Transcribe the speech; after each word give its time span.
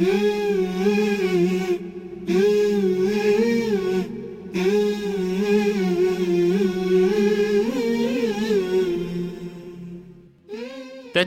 The 0.00 0.06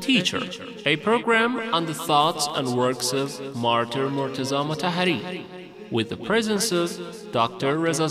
Teacher, 0.02 0.42
a 0.88 0.96
program 0.96 1.60
on 1.72 1.86
the 1.86 1.94
thoughts 1.94 2.48
and 2.56 2.76
works 2.76 3.14
of 3.14 3.56
Martyr 3.56 4.10
Murtaza 4.10 4.66
Mutahari, 4.66 5.46
with 5.92 6.10
the 6.10 6.18
presence 6.18 6.72
of 6.72 7.00
Dr. 7.32 7.78
Reza 7.78 8.10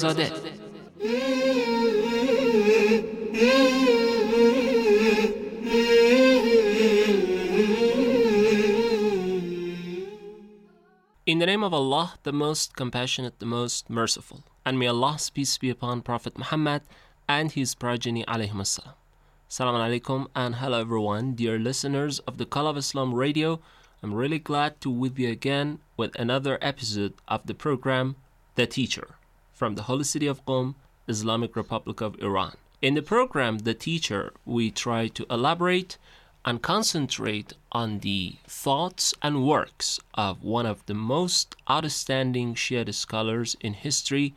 of 11.72 11.76
Allah, 11.76 12.18
the 12.22 12.34
most 12.34 12.76
compassionate, 12.76 13.38
the 13.38 13.46
most 13.46 13.88
merciful, 13.88 14.44
and 14.62 14.78
may 14.78 14.88
Allah's 14.88 15.30
peace 15.30 15.56
be 15.56 15.70
upon 15.70 16.02
Prophet 16.02 16.36
Muhammad 16.36 16.82
and 17.26 17.50
his 17.50 17.74
progeny 17.74 18.26
alayhim. 18.26 18.60
Assalamu 18.60 19.80
alaikum 19.80 20.26
and 20.36 20.56
hello 20.56 20.80
everyone, 20.80 21.32
dear 21.32 21.58
listeners 21.58 22.18
of 22.28 22.36
the 22.36 22.44
Call 22.44 22.66
of 22.66 22.76
Islam 22.76 23.14
radio. 23.14 23.58
I'm 24.02 24.12
really 24.12 24.38
glad 24.38 24.82
to 24.82 24.90
with 24.90 25.18
you 25.18 25.30
again 25.30 25.78
with 25.96 26.14
another 26.16 26.58
episode 26.60 27.14
of 27.26 27.46
the 27.46 27.54
program 27.54 28.16
The 28.56 28.66
Teacher 28.66 29.14
from 29.54 29.74
the 29.74 29.84
holy 29.84 30.04
city 30.04 30.26
of 30.26 30.44
Qom, 30.44 30.74
Islamic 31.08 31.56
Republic 31.56 32.02
of 32.02 32.20
Iran. 32.20 32.56
In 32.82 32.92
the 32.92 33.00
program 33.00 33.60
The 33.60 33.72
Teacher, 33.72 34.34
we 34.44 34.70
try 34.70 35.08
to 35.08 35.24
elaborate 35.30 35.96
and 36.44 36.60
concentrate 36.60 37.52
on 37.70 38.00
the 38.00 38.34
thoughts 38.46 39.14
and 39.22 39.46
works 39.46 40.00
of 40.14 40.42
one 40.42 40.66
of 40.66 40.84
the 40.86 40.94
most 40.94 41.54
outstanding 41.70 42.54
Shia 42.54 42.92
scholars 42.92 43.56
in 43.60 43.74
history, 43.74 44.34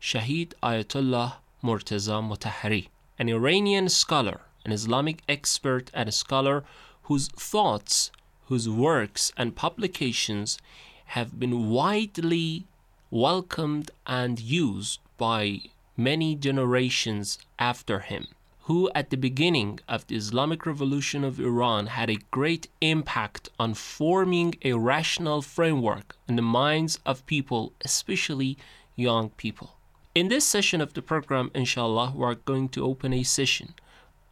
Shahid 0.00 0.52
Ayatollah 0.62 1.34
Murtaza 1.62 2.20
Mutahari, 2.22 2.88
an 3.18 3.28
Iranian 3.28 3.88
scholar, 3.88 4.42
an 4.64 4.72
Islamic 4.72 5.22
expert 5.28 5.90
and 5.94 6.08
a 6.08 6.12
scholar 6.12 6.64
whose 7.04 7.28
thoughts, 7.28 8.10
whose 8.46 8.68
works 8.68 9.32
and 9.36 9.56
publications 9.56 10.58
have 11.06 11.40
been 11.40 11.70
widely 11.70 12.66
welcomed 13.10 13.90
and 14.06 14.38
used 14.40 15.00
by 15.16 15.60
many 15.96 16.34
generations 16.34 17.38
after 17.58 18.00
him 18.00 18.26
who 18.66 18.90
at 18.96 19.10
the 19.10 19.16
beginning 19.16 19.78
of 19.88 20.04
the 20.08 20.16
Islamic 20.16 20.66
Revolution 20.66 21.22
of 21.22 21.38
Iran 21.38 21.86
had 21.86 22.10
a 22.10 22.18
great 22.32 22.66
impact 22.80 23.48
on 23.60 23.74
forming 23.74 24.56
a 24.64 24.72
rational 24.72 25.40
framework 25.40 26.16
in 26.28 26.34
the 26.34 26.42
minds 26.42 26.98
of 27.06 27.24
people, 27.26 27.72
especially 27.84 28.58
young 28.96 29.30
people. 29.30 29.76
In 30.16 30.26
this 30.26 30.44
session 30.44 30.80
of 30.80 30.94
the 30.94 31.02
program, 31.02 31.52
inshallah, 31.54 32.14
we're 32.16 32.34
going 32.34 32.68
to 32.70 32.84
open 32.84 33.12
a 33.12 33.22
session 33.22 33.74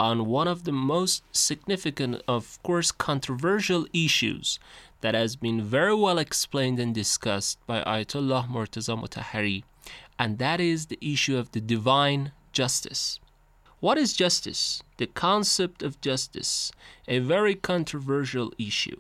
on 0.01 0.27
one 0.27 0.49
of 0.49 0.65
the 0.65 0.73
most 0.73 1.23
significant, 1.31 2.21
of 2.27 2.61
course, 2.65 2.91
controversial 2.91 3.87
issues 3.93 4.59
that 5.01 5.15
has 5.15 5.37
been 5.37 5.63
very 5.63 5.95
well 5.95 6.19
explained 6.19 6.81
and 6.81 6.93
discussed 6.93 7.65
by 7.69 7.85
Ayatollah 7.85 8.49
Murtaza 8.49 9.01
Mutahari, 9.01 9.63
and 10.19 10.39
that 10.39 10.61
is 10.61 10.87
the 10.87 10.99
issue 11.01 11.37
of 11.37 11.53
the 11.53 11.61
divine 11.61 12.33
justice. 12.51 13.21
What 13.85 13.99
is 13.99 14.15
justice? 14.15 14.83
The 14.97 15.09
concept 15.09 15.83
of 15.83 16.01
justice, 16.01 16.73
a 17.07 17.19
very 17.19 17.55
controversial 17.55 18.51
issue. 18.57 18.99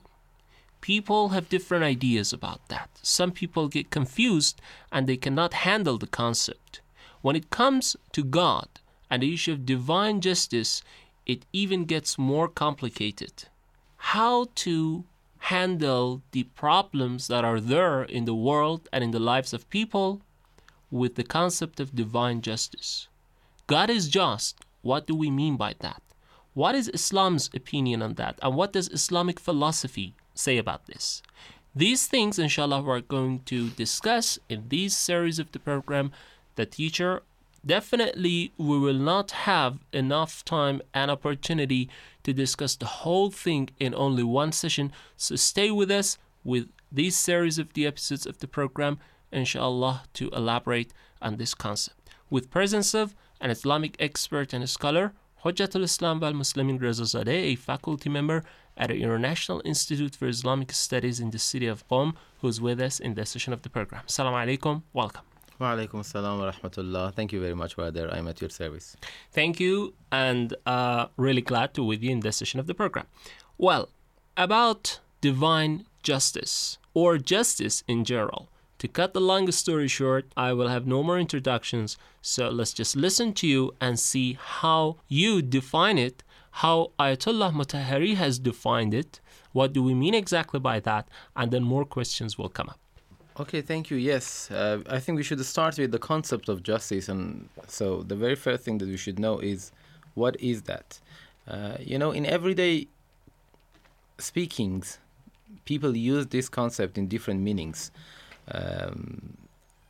People 0.82 1.30
have 1.30 1.48
different 1.48 1.84
ideas 1.84 2.34
about 2.34 2.68
that. 2.68 2.90
Some 3.00 3.30
people 3.30 3.68
get 3.68 3.88
confused 3.88 4.60
and 4.92 5.06
they 5.06 5.16
cannot 5.16 5.64
handle 5.64 5.96
the 5.96 6.06
concept. 6.06 6.82
When 7.22 7.34
it 7.34 7.48
comes 7.48 7.96
to 8.12 8.22
God 8.22 8.68
and 9.08 9.22
the 9.22 9.32
issue 9.32 9.52
of 9.52 9.64
divine 9.64 10.20
justice, 10.20 10.82
it 11.24 11.46
even 11.50 11.86
gets 11.86 12.18
more 12.18 12.46
complicated. 12.46 13.44
How 14.12 14.48
to 14.56 15.04
handle 15.48 16.20
the 16.32 16.42
problems 16.42 17.28
that 17.28 17.42
are 17.42 17.58
there 17.58 18.02
in 18.02 18.26
the 18.26 18.34
world 18.34 18.86
and 18.92 19.02
in 19.02 19.12
the 19.12 19.18
lives 19.18 19.54
of 19.54 19.70
people 19.70 20.20
with 20.90 21.14
the 21.14 21.24
concept 21.24 21.80
of 21.80 21.96
divine 21.96 22.42
justice. 22.42 23.08
God 23.66 23.88
is 23.88 24.10
just. 24.10 24.58
What 24.84 25.06
do 25.06 25.14
we 25.14 25.30
mean 25.30 25.56
by 25.56 25.74
that? 25.80 26.02
What 26.52 26.74
is 26.74 26.88
Islam's 26.88 27.48
opinion 27.54 28.02
on 28.02 28.14
that? 28.14 28.38
And 28.42 28.54
what 28.54 28.74
does 28.74 28.90
Islamic 28.90 29.40
philosophy 29.40 30.14
say 30.34 30.58
about 30.58 30.84
this? 30.86 31.22
These 31.74 32.06
things, 32.06 32.38
inshallah, 32.38 32.82
we're 32.82 33.00
going 33.00 33.40
to 33.46 33.70
discuss 33.70 34.38
in 34.50 34.68
these 34.68 34.94
series 34.94 35.38
of 35.38 35.50
the 35.52 35.58
program. 35.58 36.12
The 36.56 36.66
teacher, 36.66 37.22
definitely, 37.64 38.52
we 38.58 38.78
will 38.78 39.00
not 39.12 39.30
have 39.30 39.78
enough 39.94 40.44
time 40.44 40.82
and 40.92 41.10
opportunity 41.10 41.88
to 42.24 42.34
discuss 42.34 42.76
the 42.76 42.86
whole 42.86 43.30
thing 43.30 43.70
in 43.80 43.94
only 43.94 44.22
one 44.22 44.52
session. 44.52 44.92
So 45.16 45.34
stay 45.34 45.70
with 45.70 45.90
us 45.90 46.18
with 46.44 46.68
these 46.92 47.16
series 47.16 47.58
of 47.58 47.72
the 47.72 47.86
episodes 47.86 48.26
of 48.26 48.38
the 48.38 48.46
program, 48.46 48.98
inshallah, 49.32 50.02
to 50.12 50.28
elaborate 50.28 50.92
on 51.22 51.38
this 51.38 51.54
concept. 51.54 52.10
With 52.28 52.50
presence 52.50 52.92
of 52.92 53.14
an 53.40 53.50
Islamic 53.50 53.96
expert 53.98 54.52
and 54.52 54.68
scholar, 54.68 55.12
Hujjatul 55.44 55.82
Islam 55.82 56.20
wal 56.20 56.32
Muslimin 56.32 56.80
Reza 56.80 57.02
Zadeh, 57.02 57.52
a 57.52 57.54
faculty 57.56 58.08
member 58.08 58.44
at 58.76 58.88
the 58.88 59.02
International 59.02 59.60
Institute 59.64 60.16
for 60.16 60.26
Islamic 60.26 60.72
Studies 60.72 61.20
in 61.20 61.30
the 61.30 61.38
city 61.38 61.66
of 61.66 61.86
Qom, 61.88 62.14
who 62.40 62.48
is 62.48 62.60
with 62.60 62.80
us 62.80 62.98
in 62.98 63.14
this 63.14 63.30
session 63.30 63.52
of 63.52 63.62
the 63.62 63.68
program. 63.70 64.02
Assalamu 64.06 64.58
alaikum, 64.58 64.82
welcome. 64.92 65.22
Wa 65.58 65.76
alaikum 65.76 66.00
assalam 66.00 66.40
wa 66.40 66.50
rahmatullah. 66.50 67.14
Thank 67.14 67.32
you 67.32 67.40
very 67.40 67.54
much, 67.54 67.76
brother. 67.76 68.10
I'm 68.12 68.26
at 68.26 68.40
your 68.40 68.50
service. 68.50 68.96
Thank 69.30 69.60
you, 69.60 69.94
and 70.10 70.54
uh, 70.66 71.06
really 71.16 71.42
glad 71.42 71.74
to 71.74 71.82
be 71.82 71.86
with 71.86 72.02
you 72.02 72.10
in 72.10 72.20
this 72.20 72.36
session 72.36 72.58
of 72.58 72.66
the 72.66 72.74
program. 72.74 73.06
Well, 73.56 73.88
about 74.36 74.98
divine 75.20 75.86
justice 76.02 76.78
or 76.92 77.18
justice 77.18 77.84
in 77.86 78.04
general. 78.04 78.48
To 78.78 78.88
cut 78.88 79.14
the 79.14 79.20
long 79.20 79.50
story 79.52 79.88
short, 79.88 80.26
I 80.36 80.52
will 80.52 80.68
have 80.68 80.86
no 80.86 81.02
more 81.02 81.18
introductions, 81.18 81.96
so 82.20 82.50
let's 82.50 82.72
just 82.72 82.96
listen 82.96 83.32
to 83.34 83.46
you 83.46 83.74
and 83.80 83.98
see 83.98 84.36
how 84.40 84.96
you 85.08 85.42
define 85.42 85.96
it, 85.96 86.22
how 86.62 86.90
Ayatollah 86.98 87.52
Mutahari 87.52 88.14
has 88.16 88.38
defined 88.38 88.92
it, 88.92 89.20
what 89.52 89.72
do 89.72 89.82
we 89.82 89.94
mean 89.94 90.14
exactly 90.14 90.60
by 90.60 90.80
that, 90.80 91.08
and 91.36 91.50
then 91.50 91.62
more 91.62 91.84
questions 91.84 92.36
will 92.36 92.48
come 92.48 92.68
up. 92.68 92.78
Okay, 93.38 93.62
thank 93.62 93.90
you. 93.90 93.96
Yes, 93.96 94.50
uh, 94.50 94.80
I 94.88 95.00
think 95.00 95.16
we 95.16 95.24
should 95.24 95.44
start 95.44 95.76
with 95.76 95.90
the 95.90 95.98
concept 95.98 96.48
of 96.48 96.62
justice. 96.62 97.08
And 97.08 97.48
so, 97.66 98.02
the 98.02 98.14
very 98.14 98.36
first 98.36 98.62
thing 98.64 98.78
that 98.78 98.88
we 98.88 98.96
should 98.96 99.18
know 99.18 99.40
is 99.40 99.72
what 100.14 100.40
is 100.40 100.62
that? 100.62 101.00
Uh, 101.48 101.76
you 101.80 101.98
know, 101.98 102.12
in 102.12 102.26
everyday 102.26 102.86
speakings, 104.18 104.98
people 105.64 105.96
use 105.96 106.26
this 106.28 106.48
concept 106.48 106.96
in 106.96 107.08
different 107.08 107.40
meanings. 107.40 107.90
Um, 108.50 109.36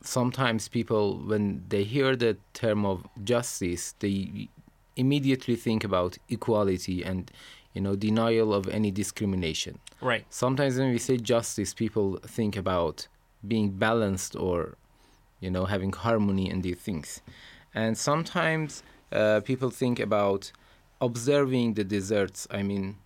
sometimes 0.01 0.67
people, 0.67 1.17
when 1.17 1.63
they 1.69 1.83
hear 1.83 2.15
the 2.15 2.37
term 2.53 2.85
of 2.85 3.05
justice, 3.23 3.93
they 3.99 4.49
immediately 4.95 5.55
think 5.55 5.83
about 5.83 6.17
equality 6.29 7.03
and 7.03 7.29
you 7.73 7.81
know 7.81 7.95
denial 7.95 8.53
of 8.53 8.67
any 8.69 8.91
discrimination. 8.91 9.79
Right. 10.01 10.25
Sometimes 10.29 10.77
when 10.77 10.91
we 10.91 10.97
say 10.97 11.17
justice, 11.17 11.73
people 11.73 12.17
think 12.25 12.55
about 12.55 13.07
being 13.45 13.71
balanced 13.71 14.35
or 14.35 14.77
you 15.41 15.51
know 15.51 15.65
having 15.65 15.91
harmony 15.91 16.49
in 16.49 16.61
these 16.61 16.77
things, 16.77 17.21
and 17.73 17.97
sometimes 17.97 18.83
uh, 19.11 19.41
people 19.41 19.69
think 19.69 19.99
about 19.99 20.51
observing 21.01 21.73
the 21.73 21.83
deserts. 21.83 22.47
I 22.49 22.63
mean, 22.63 22.97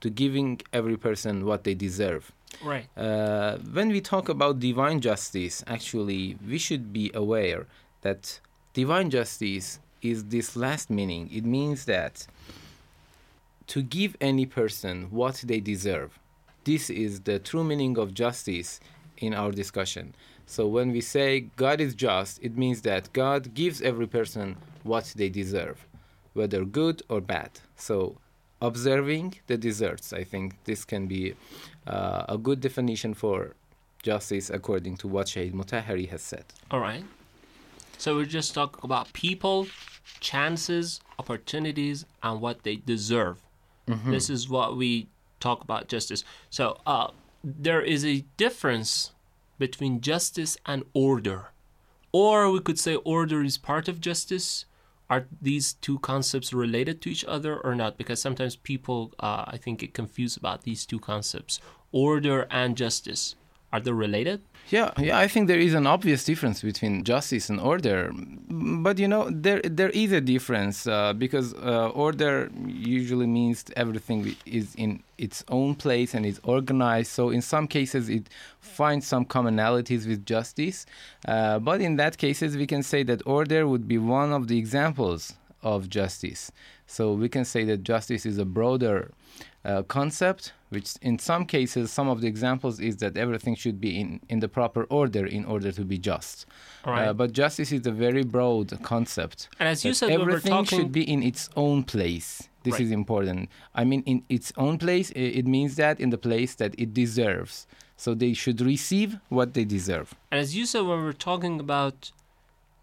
to 0.00 0.10
giving 0.10 0.60
every 0.72 0.96
person 0.96 1.44
what 1.44 1.64
they 1.64 1.74
deserve. 1.74 2.32
Right. 2.62 2.88
Uh, 2.96 3.58
when 3.58 3.88
we 3.88 4.00
talk 4.00 4.28
about 4.28 4.58
divine 4.58 5.00
justice, 5.00 5.62
actually, 5.66 6.36
we 6.46 6.58
should 6.58 6.92
be 6.92 7.10
aware 7.14 7.66
that 8.02 8.40
divine 8.74 9.10
justice 9.10 9.80
is 10.02 10.24
this 10.24 10.56
last 10.56 10.90
meaning. 10.90 11.28
It 11.32 11.44
means 11.44 11.84
that 11.86 12.26
to 13.68 13.82
give 13.82 14.16
any 14.20 14.46
person 14.46 15.08
what 15.10 15.36
they 15.46 15.60
deserve. 15.60 16.18
This 16.64 16.90
is 16.90 17.20
the 17.20 17.38
true 17.38 17.64
meaning 17.64 17.98
of 17.98 18.14
justice 18.14 18.80
in 19.18 19.34
our 19.34 19.52
discussion. 19.52 20.14
So 20.46 20.66
when 20.66 20.92
we 20.92 21.00
say 21.00 21.40
God 21.56 21.80
is 21.80 21.94
just, 21.94 22.38
it 22.42 22.56
means 22.56 22.82
that 22.82 23.12
God 23.12 23.52
gives 23.54 23.82
every 23.82 24.06
person 24.06 24.56
what 24.82 25.12
they 25.16 25.28
deserve, 25.28 25.86
whether 26.32 26.64
good 26.64 27.02
or 27.10 27.20
bad. 27.20 27.50
So 27.76 28.16
observing 28.60 29.34
the 29.46 29.56
deserts. 29.56 30.12
I 30.12 30.24
think 30.24 30.56
this 30.64 30.84
can 30.84 31.06
be 31.06 31.34
uh, 31.86 32.24
a 32.28 32.38
good 32.38 32.60
definition 32.60 33.14
for 33.14 33.54
justice 34.02 34.50
according 34.50 34.96
to 34.98 35.08
what 35.08 35.26
Shahid 35.26 35.52
Mutahari 35.52 36.08
has 36.08 36.22
said. 36.22 36.44
All 36.70 36.80
right. 36.80 37.04
So 37.98 38.16
we're 38.16 38.26
just 38.26 38.54
talking 38.54 38.80
about 38.84 39.12
people, 39.12 39.66
chances, 40.20 41.00
opportunities, 41.18 42.04
and 42.22 42.40
what 42.40 42.62
they 42.62 42.76
deserve. 42.76 43.42
This 44.04 44.28
is 44.28 44.50
what 44.50 44.76
we 44.76 45.08
talk 45.40 45.64
about 45.64 45.88
justice. 45.88 46.22
So, 46.50 46.78
uh, 46.86 47.08
there 47.42 47.80
is 47.80 48.04
a 48.04 48.22
difference 48.36 49.12
between 49.58 50.02
justice 50.02 50.58
and 50.66 50.84
order. 50.92 51.52
Or 52.12 52.50
we 52.50 52.60
could 52.60 52.78
say 52.78 52.96
order 52.96 53.42
is 53.42 53.56
part 53.56 53.88
of 53.88 54.00
justice. 54.00 54.66
Are 55.10 55.26
these 55.40 55.72
two 55.72 55.98
concepts 56.00 56.52
related 56.52 57.00
to 57.02 57.10
each 57.10 57.24
other 57.24 57.58
or 57.58 57.74
not? 57.74 57.96
Because 57.96 58.20
sometimes 58.20 58.56
people, 58.56 59.14
uh, 59.18 59.44
I 59.46 59.56
think, 59.56 59.80
get 59.80 59.94
confused 59.94 60.36
about 60.36 60.62
these 60.62 60.84
two 60.84 60.98
concepts 60.98 61.60
order 61.92 62.46
and 62.50 62.76
justice. 62.76 63.34
Are 63.72 63.80
they 63.80 63.92
related? 63.92 64.40
Yeah, 64.70 64.92
yeah, 64.98 65.18
I 65.18 65.28
think 65.28 65.46
there 65.48 65.58
is 65.58 65.74
an 65.74 65.86
obvious 65.86 66.24
difference 66.24 66.62
between 66.62 67.04
justice 67.04 67.48
and 67.48 67.58
order, 67.58 68.12
but 68.14 68.98
you 68.98 69.08
know 69.08 69.28
there 69.30 69.60
there 69.62 69.90
is 69.90 70.12
a 70.12 70.20
difference 70.20 70.86
uh, 70.86 71.12
because 71.14 71.54
uh, 71.54 71.88
order 71.88 72.50
usually 72.66 73.26
means 73.26 73.64
everything 73.76 74.36
is 74.44 74.74
in 74.74 75.02
its 75.16 75.42
own 75.48 75.74
place 75.74 76.12
and 76.14 76.26
is 76.26 76.38
organized. 76.44 77.12
So 77.12 77.30
in 77.30 77.40
some 77.40 77.66
cases 77.66 78.08
it 78.10 78.28
finds 78.60 79.06
some 79.06 79.24
commonalities 79.24 80.06
with 80.06 80.26
justice, 80.26 80.86
uh, 81.26 81.58
but 81.58 81.80
in 81.80 81.96
that 81.96 82.18
cases 82.18 82.56
we 82.56 82.66
can 82.66 82.82
say 82.82 83.02
that 83.04 83.22
order 83.26 83.66
would 83.66 83.88
be 83.88 83.98
one 83.98 84.32
of 84.32 84.48
the 84.48 84.58
examples 84.58 85.34
of 85.62 85.88
justice. 85.88 86.52
So 86.86 87.12
we 87.12 87.28
can 87.28 87.44
say 87.44 87.64
that 87.64 87.82
justice 87.82 88.24
is 88.24 88.38
a 88.38 88.44
broader 88.44 89.12
uh, 89.64 89.82
concept, 89.82 90.52
which 90.70 90.94
in 91.02 91.18
some 91.18 91.44
cases, 91.46 91.90
some 91.90 92.08
of 92.08 92.20
the 92.20 92.26
examples 92.26 92.78
is 92.80 92.96
that 92.98 93.16
everything 93.16 93.54
should 93.54 93.80
be 93.80 93.98
in, 94.00 94.20
in 94.28 94.40
the 94.40 94.48
proper 94.48 94.84
order 94.84 95.24
in 95.26 95.44
order 95.44 95.72
to 95.72 95.84
be 95.84 95.98
just. 95.98 96.46
Right. 96.86 97.08
Uh, 97.08 97.12
but 97.14 97.32
justice 97.32 97.72
is 97.72 97.86
a 97.86 97.90
very 97.92 98.24
broad 98.24 98.80
concept. 98.82 99.48
And 99.58 99.68
as 99.68 99.84
you 99.84 99.94
said, 99.94 100.10
when 100.10 100.20
we're 100.20 100.28
everything 100.30 100.52
talking- 100.52 100.78
should 100.78 100.92
be 100.92 101.10
in 101.10 101.22
its 101.22 101.48
own 101.56 101.84
place. 101.84 102.48
This 102.64 102.72
Right. 102.74 102.82
is 102.82 102.90
important. 102.90 103.48
I 103.74 103.84
mean, 103.84 104.02
in 104.02 104.24
its 104.28 104.52
own 104.56 104.78
place, 104.78 105.10
it 105.12 105.46
means 105.46 105.76
that 105.76 106.00
in 106.00 106.10
the 106.10 106.18
place 106.18 106.54
that 106.56 106.74
it 106.78 106.92
deserves. 106.92 107.66
So 107.96 108.14
they 108.14 108.32
should 108.32 108.60
receive 108.60 109.18
what 109.28 109.54
they 109.54 109.64
deserve. 109.64 110.14
And 110.30 110.38
as 110.40 110.54
you 110.54 110.66
said, 110.66 110.82
when 110.82 111.00
we're 111.02 111.12
talking 111.30 111.58
about 111.60 112.12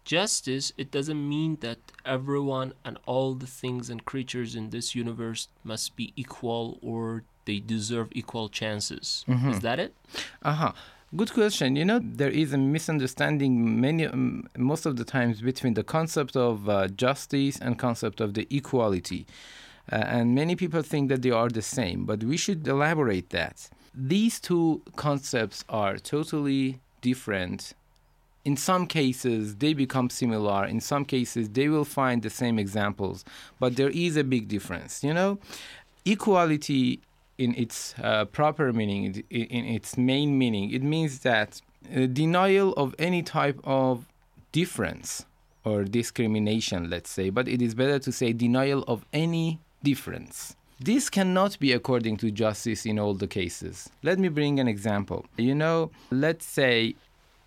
justice, 0.04 0.72
it 0.76 0.90
doesn't 0.90 1.28
mean 1.28 1.58
that 1.60 1.78
everyone 2.04 2.72
and 2.84 2.98
all 3.06 3.34
the 3.34 3.46
things 3.46 3.90
and 3.90 4.04
creatures 4.04 4.54
in 4.54 4.70
this 4.70 4.94
universe 4.94 5.48
must 5.64 5.96
be 5.96 6.12
equal 6.16 6.78
or 6.82 7.24
they 7.46 7.58
deserve 7.60 8.08
equal 8.12 8.48
chances. 8.48 9.24
Is 9.50 9.60
that 9.60 9.78
it? 9.80 9.94
Uh-huh. 10.42 10.72
Good 11.14 11.32
question. 11.32 11.76
You 11.76 11.84
know, 11.84 12.00
there 12.02 12.30
is 12.30 12.52
a 12.52 12.58
misunderstanding 12.58 13.80
many 13.80 14.06
um, 14.06 14.48
most 14.56 14.84
of 14.86 14.96
the 14.96 15.04
times 15.04 15.40
between 15.40 15.74
the 15.74 15.84
concept 15.84 16.36
of 16.36 16.68
uh, 16.68 16.88
justice 16.88 17.58
and 17.58 17.78
concept 17.78 18.20
of 18.20 18.34
the 18.34 18.46
equality. 18.50 19.26
Uh, 19.90 19.96
and 19.96 20.34
many 20.34 20.56
people 20.56 20.82
think 20.82 21.08
that 21.08 21.22
they 21.22 21.30
are 21.30 21.48
the 21.48 21.62
same, 21.62 22.04
but 22.04 22.24
we 22.24 22.36
should 22.36 22.66
elaborate 22.66 23.30
that. 23.30 23.70
These 23.94 24.40
two 24.40 24.82
concepts 24.96 25.64
are 25.68 25.96
totally 25.96 26.80
different. 27.00 27.72
In 28.44 28.56
some 28.56 28.86
cases, 28.86 29.56
they 29.56 29.74
become 29.74 30.10
similar. 30.10 30.66
In 30.66 30.80
some 30.80 31.04
cases, 31.04 31.48
they 31.50 31.68
will 31.68 31.84
find 31.84 32.22
the 32.22 32.30
same 32.30 32.58
examples, 32.58 33.24
but 33.60 33.76
there 33.76 33.90
is 33.90 34.16
a 34.16 34.24
big 34.24 34.48
difference. 34.48 35.04
You 35.04 35.14
know, 35.14 35.38
equality 36.04 37.00
in 37.38 37.54
its 37.54 37.94
uh, 38.02 38.24
proper 38.24 38.72
meaning, 38.72 39.22
in 39.30 39.64
its 39.64 39.96
main 39.96 40.38
meaning, 40.38 40.70
it 40.72 40.82
means 40.82 41.20
that 41.20 41.60
uh, 41.94 42.06
denial 42.06 42.72
of 42.74 42.94
any 42.98 43.22
type 43.22 43.60
of 43.64 44.06
difference 44.52 45.26
or 45.64 45.84
discrimination, 45.84 46.88
let's 46.88 47.10
say, 47.10 47.30
but 47.30 47.48
it 47.48 47.60
is 47.60 47.74
better 47.74 47.98
to 47.98 48.12
say 48.12 48.32
denial 48.32 48.84
of 48.86 49.04
any 49.12 49.58
difference. 49.82 50.56
This 50.80 51.08
cannot 51.08 51.58
be 51.58 51.72
according 51.72 52.18
to 52.18 52.30
justice 52.30 52.84
in 52.84 52.98
all 52.98 53.14
the 53.14 53.26
cases. 53.26 53.88
Let 54.02 54.18
me 54.18 54.28
bring 54.28 54.60
an 54.60 54.68
example. 54.68 55.24
You 55.36 55.54
know, 55.54 55.90
let's 56.10 56.44
say 56.44 56.94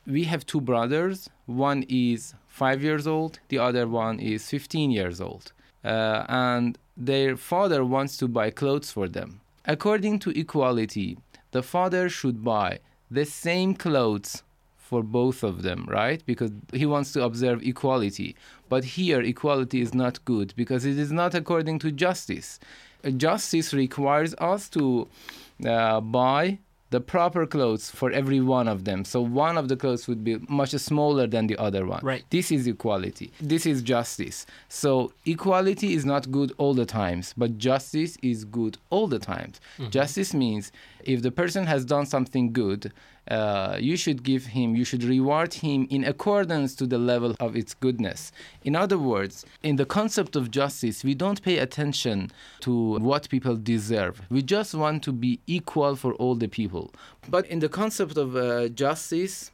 we 0.07 0.23
have 0.25 0.45
two 0.45 0.61
brothers. 0.61 1.29
One 1.45 1.85
is 1.87 2.33
five 2.47 2.83
years 2.83 3.05
old, 3.07 3.39
the 3.49 3.59
other 3.59 3.87
one 3.87 4.19
is 4.19 4.49
15 4.49 4.91
years 4.91 5.21
old. 5.21 5.51
Uh, 5.83 6.25
and 6.27 6.77
their 6.97 7.37
father 7.37 7.85
wants 7.85 8.17
to 8.17 8.27
buy 8.27 8.49
clothes 8.49 8.91
for 8.91 9.07
them. 9.07 9.41
According 9.65 10.19
to 10.19 10.29
equality, 10.31 11.17
the 11.51 11.63
father 11.63 12.09
should 12.09 12.43
buy 12.43 12.79
the 13.11 13.25
same 13.25 13.73
clothes 13.73 14.43
for 14.77 15.03
both 15.03 15.43
of 15.43 15.61
them, 15.61 15.85
right? 15.87 16.23
Because 16.25 16.51
he 16.73 16.85
wants 16.85 17.11
to 17.13 17.23
observe 17.23 17.61
equality. 17.61 18.35
But 18.69 18.83
here, 18.83 19.21
equality 19.21 19.81
is 19.81 19.93
not 19.93 20.23
good 20.25 20.53
because 20.55 20.85
it 20.85 20.97
is 20.97 21.11
not 21.11 21.35
according 21.35 21.79
to 21.79 21.91
justice. 21.91 22.59
Justice 23.17 23.73
requires 23.73 24.33
us 24.35 24.67
to 24.69 25.07
uh, 25.65 26.01
buy 26.01 26.59
the 26.91 26.99
proper 26.99 27.45
clothes 27.45 27.91
for 27.91 28.11
every 28.11 28.39
one 28.39 28.67
of 28.67 28.85
them. 28.85 29.05
So 29.05 29.21
one 29.21 29.57
of 29.57 29.67
the 29.67 29.75
clothes 29.75 30.07
would 30.07 30.23
be 30.23 30.37
much 30.47 30.71
smaller 30.71 31.27
than 31.27 31.47
the 31.47 31.57
other 31.57 31.85
one. 31.85 32.01
Right. 32.03 32.23
This 32.29 32.51
is 32.51 32.67
equality. 32.67 33.31
This 33.39 33.65
is 33.65 33.81
justice. 33.81 34.45
So 34.69 35.13
equality 35.25 35.93
is 35.93 36.05
not 36.05 36.31
good 36.31 36.51
all 36.57 36.73
the 36.73 36.85
times, 36.85 37.33
but 37.37 37.57
justice 37.57 38.17
is 38.21 38.43
good 38.45 38.77
all 38.89 39.07
the 39.07 39.19
times. 39.19 39.61
Mm-hmm. 39.77 39.91
Justice 39.91 40.33
means 40.33 40.71
if 41.03 41.21
the 41.21 41.31
person 41.31 41.65
has 41.67 41.85
done 41.85 42.05
something 42.05 42.51
good, 42.51 42.91
uh, 43.29 43.77
you 43.79 43.95
should 43.95 44.23
give 44.23 44.47
him, 44.47 44.75
you 44.75 44.83
should 44.83 45.03
reward 45.03 45.53
him 45.53 45.87
in 45.89 46.03
accordance 46.03 46.75
to 46.75 46.87
the 46.87 46.97
level 46.97 47.35
of 47.39 47.55
its 47.55 47.73
goodness. 47.73 48.31
In 48.63 48.75
other 48.75 48.97
words, 48.97 49.45
in 49.61 49.75
the 49.75 49.85
concept 49.85 50.35
of 50.35 50.49
justice, 50.49 51.03
we 51.03 51.13
don't 51.13 51.41
pay 51.41 51.59
attention 51.59 52.31
to 52.61 52.97
what 52.99 53.29
people 53.29 53.55
deserve. 53.55 54.21
We 54.29 54.41
just 54.41 54.73
want 54.73 55.03
to 55.03 55.11
be 55.11 55.39
equal 55.45 55.95
for 55.95 56.13
all 56.15 56.35
the 56.35 56.47
people. 56.47 56.91
But 57.27 57.45
in 57.47 57.59
the 57.59 57.69
concept 57.69 58.17
of 58.17 58.35
uh, 58.35 58.69
justice, 58.69 59.51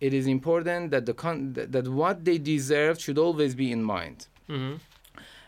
it 0.00 0.12
is 0.12 0.26
important 0.26 0.90
that 0.90 1.06
the 1.06 1.14
con- 1.14 1.52
that 1.54 1.88
what 1.88 2.24
they 2.24 2.36
deserve 2.36 3.00
should 3.00 3.18
always 3.18 3.54
be 3.54 3.70
in 3.70 3.82
mind. 3.82 4.26
Mm-hmm. 4.48 4.74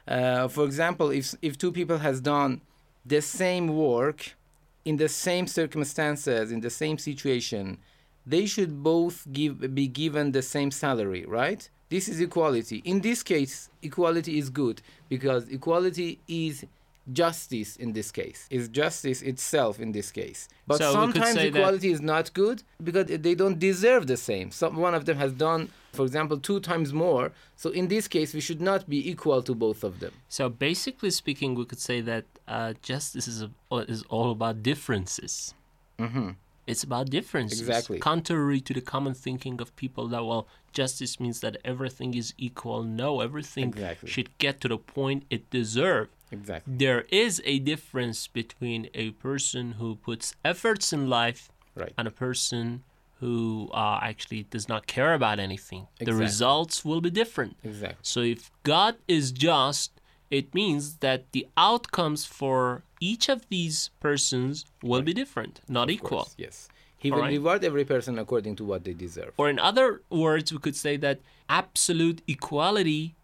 Uh, 0.07 0.49
for 0.49 0.65
example, 0.65 1.11
if 1.11 1.35
if 1.43 1.59
two 1.59 1.73
people 1.73 1.99
has 1.99 2.21
done 2.21 2.61
the 3.05 3.21
same 3.21 3.69
work 3.69 4.37
in 4.85 4.97
the 4.97 5.09
same 5.09 5.47
circumstances 5.47 6.53
in 6.53 6.61
the 6.61 6.71
same 6.71 6.99
situation, 6.99 7.79
they 8.27 8.47
should 8.47 8.83
both 8.83 9.27
give 9.33 9.75
be 9.75 9.87
given 9.87 10.33
the 10.33 10.43
same 10.43 10.71
salary, 10.71 11.25
right? 11.27 11.69
This 11.91 12.09
is 12.09 12.21
equality. 12.21 12.79
In 12.85 13.01
this 13.01 13.23
case, 13.23 13.69
equality 13.83 14.39
is 14.39 14.51
good 14.51 14.83
because 15.09 15.49
equality 15.49 16.21
is 16.27 16.65
justice 17.13 17.77
in 17.77 17.93
this 17.93 18.11
case. 18.11 18.47
Is 18.51 18.69
justice 18.69 19.21
itself 19.23 19.79
in 19.79 19.93
this 19.93 20.11
case. 20.11 20.49
But 20.67 20.79
So 20.79 20.93
sometimes 20.93 21.37
equality 21.37 21.91
is 21.93 22.01
not 22.01 22.33
good 22.33 22.63
because 22.83 23.07
they 23.07 23.35
don't 23.35 23.59
deserve 23.59 24.07
the 24.07 24.17
same. 24.17 24.51
Some 24.51 24.77
one 24.77 24.95
of 24.95 25.05
them 25.05 25.19
has 25.19 25.33
done, 25.33 25.71
for 25.95 26.05
example, 26.05 26.37
two 26.39 26.61
times 26.61 26.93
more. 26.93 27.33
So 27.57 27.71
in 27.71 27.89
this 27.89 28.07
case, 28.09 28.35
we 28.35 28.41
should 28.41 28.61
not 28.61 28.81
be 28.89 29.01
equal 29.13 29.41
to 29.49 29.55
both 29.55 29.81
of 29.85 30.01
them. 30.01 30.13
So 30.29 30.49
basically 30.49 31.11
speaking, 31.11 31.55
we 31.55 31.65
could 31.65 31.81
say 31.91 32.01
that 32.13 32.25
uh, 32.47 32.75
justice 32.83 33.27
is, 33.29 33.43
a, 33.43 33.51
is 33.95 34.03
all 34.15 34.31
about 34.39 34.63
differences. 34.63 35.55
hmm 35.99 36.31
It's 36.67 36.83
about 36.91 37.07
differences. 37.19 37.61
Exactly. 37.61 37.99
Contrary 38.13 38.61
to 38.69 38.73
the 38.79 38.81
common 38.95 39.15
thinking 39.27 39.61
of 39.61 39.69
people 39.77 40.05
that, 40.13 40.25
well, 40.31 40.45
justice 40.81 41.21
means 41.25 41.39
that 41.45 41.55
everything 41.73 42.11
is 42.23 42.29
equal. 42.49 42.83
No, 43.03 43.21
everything 43.29 43.65
Exactly. 43.69 44.09
should 44.13 44.31
get 44.45 44.55
to 44.63 44.69
the 44.69 44.79
point 44.79 45.21
it 45.37 45.43
deserves. 45.51 46.11
Exactly. 46.39 46.75
There 46.85 47.03
is 47.25 47.33
a 47.55 47.57
difference 47.73 48.21
between 48.41 48.81
a 49.05 49.07
person 49.29 49.65
who 49.79 49.89
puts 50.09 50.27
efforts 50.53 50.87
in 50.97 51.03
life 51.21 51.43
Right. 51.77 51.93
and 51.99 52.07
a 52.09 52.17
person 52.27 52.83
who 53.25 53.71
uh, 53.73 53.99
actually 54.03 54.43
does 54.55 54.69
not 54.69 54.87
care 54.87 55.15
about 55.15 55.39
anything. 55.39 55.87
The 55.99 56.13
results 56.13 56.85
will 56.85 57.01
be 57.01 57.09
different. 57.23 57.57
Exactly. 57.65 57.97
So 58.03 58.21
if 58.21 58.51
God 58.65 58.97
is 59.09 59.33
just, 59.33 59.89
it 60.31 60.55
means 60.55 60.97
that 61.07 61.21
the 61.33 61.47
outcomes 61.57 62.27
for 62.27 62.83
each 63.01 63.31
of 63.31 63.49
these 63.49 63.77
persons 64.07 64.67
will 64.83 65.01
be 65.11 65.15
different, 65.15 65.55
not 65.69 65.85
Of 65.89 65.95
equal. 65.97 66.09
course, 66.25 66.35
Yes. 66.37 66.69
He 66.99 67.11
will 67.11 67.21
right. 67.21 67.33
reward 67.39 67.65
every 67.65 67.85
person 67.85 68.19
according 68.19 68.57
to 68.57 68.65
what 68.71 68.85
they 68.85 68.95
deserve. 69.07 69.33
Or 69.41 69.47
in 69.55 69.59
other 69.59 70.01
words, 70.11 70.47
we 70.55 70.59
could 70.59 70.77
say 70.77 70.95
that 71.07 71.17
absolute 71.49 72.21
equality 72.27 73.15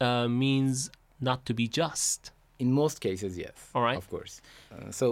uh, 0.00 0.26
means 0.28 0.90
not 1.20 1.38
to 1.46 1.52
be 1.54 1.66
just. 1.82 2.30
In 2.58 2.68
most 2.72 3.00
cases, 3.00 3.32
yes. 3.38 3.54
All 3.74 3.82
right. 3.82 3.96
Of 4.02 4.08
course. 4.14 4.34
Uh, 4.72 4.90
so, 4.90 5.06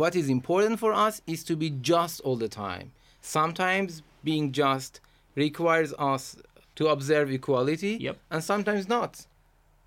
what 0.00 0.14
is 0.14 0.28
important 0.38 0.78
for 0.84 0.92
us 1.06 1.20
is 1.26 1.40
to 1.44 1.54
be 1.56 1.68
just 1.70 2.20
all 2.26 2.36
the 2.36 2.48
time. 2.66 2.92
Sometimes 3.20 4.02
being 4.24 4.52
just 4.52 5.00
requires 5.34 5.92
us 5.98 6.36
to 6.76 6.88
observe 6.88 7.30
equality, 7.30 7.96
Yep. 8.00 8.18
and 8.30 8.42
sometimes 8.44 8.88
not. 8.88 9.26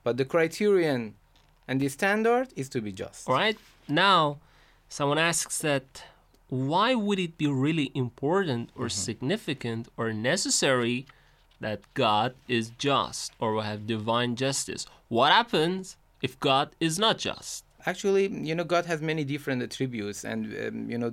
But 0.03 0.17
the 0.17 0.25
criterion 0.25 1.15
and 1.67 1.79
the 1.79 1.89
standard 1.89 2.49
is 2.55 2.69
to 2.69 2.81
be 2.81 2.91
just. 2.91 3.29
All 3.29 3.35
right. 3.35 3.57
Now, 3.87 4.39
someone 4.89 5.17
asks 5.17 5.57
that 5.59 6.03
why 6.49 6.95
would 6.95 7.17
it 7.19 7.37
be 7.37 7.47
really 7.47 7.91
important 7.95 8.71
or 8.75 8.89
significant 8.89 9.87
or 9.95 10.11
necessary 10.11 11.05
that 11.61 11.79
God 11.93 12.35
is 12.47 12.71
just 12.77 13.31
or 13.39 13.53
will 13.53 13.61
have 13.61 13.87
divine 13.87 14.35
justice? 14.35 14.85
What 15.07 15.31
happens 15.31 15.95
if 16.21 16.37
God 16.41 16.75
is 16.81 16.99
not 16.99 17.17
just? 17.19 17.63
Actually, 17.85 18.27
you 18.27 18.53
know, 18.53 18.65
God 18.65 18.85
has 18.85 19.01
many 19.01 19.23
different 19.23 19.61
attributes, 19.63 20.23
and 20.25 20.45
um, 20.67 20.91
you 20.91 20.97
know, 20.97 21.11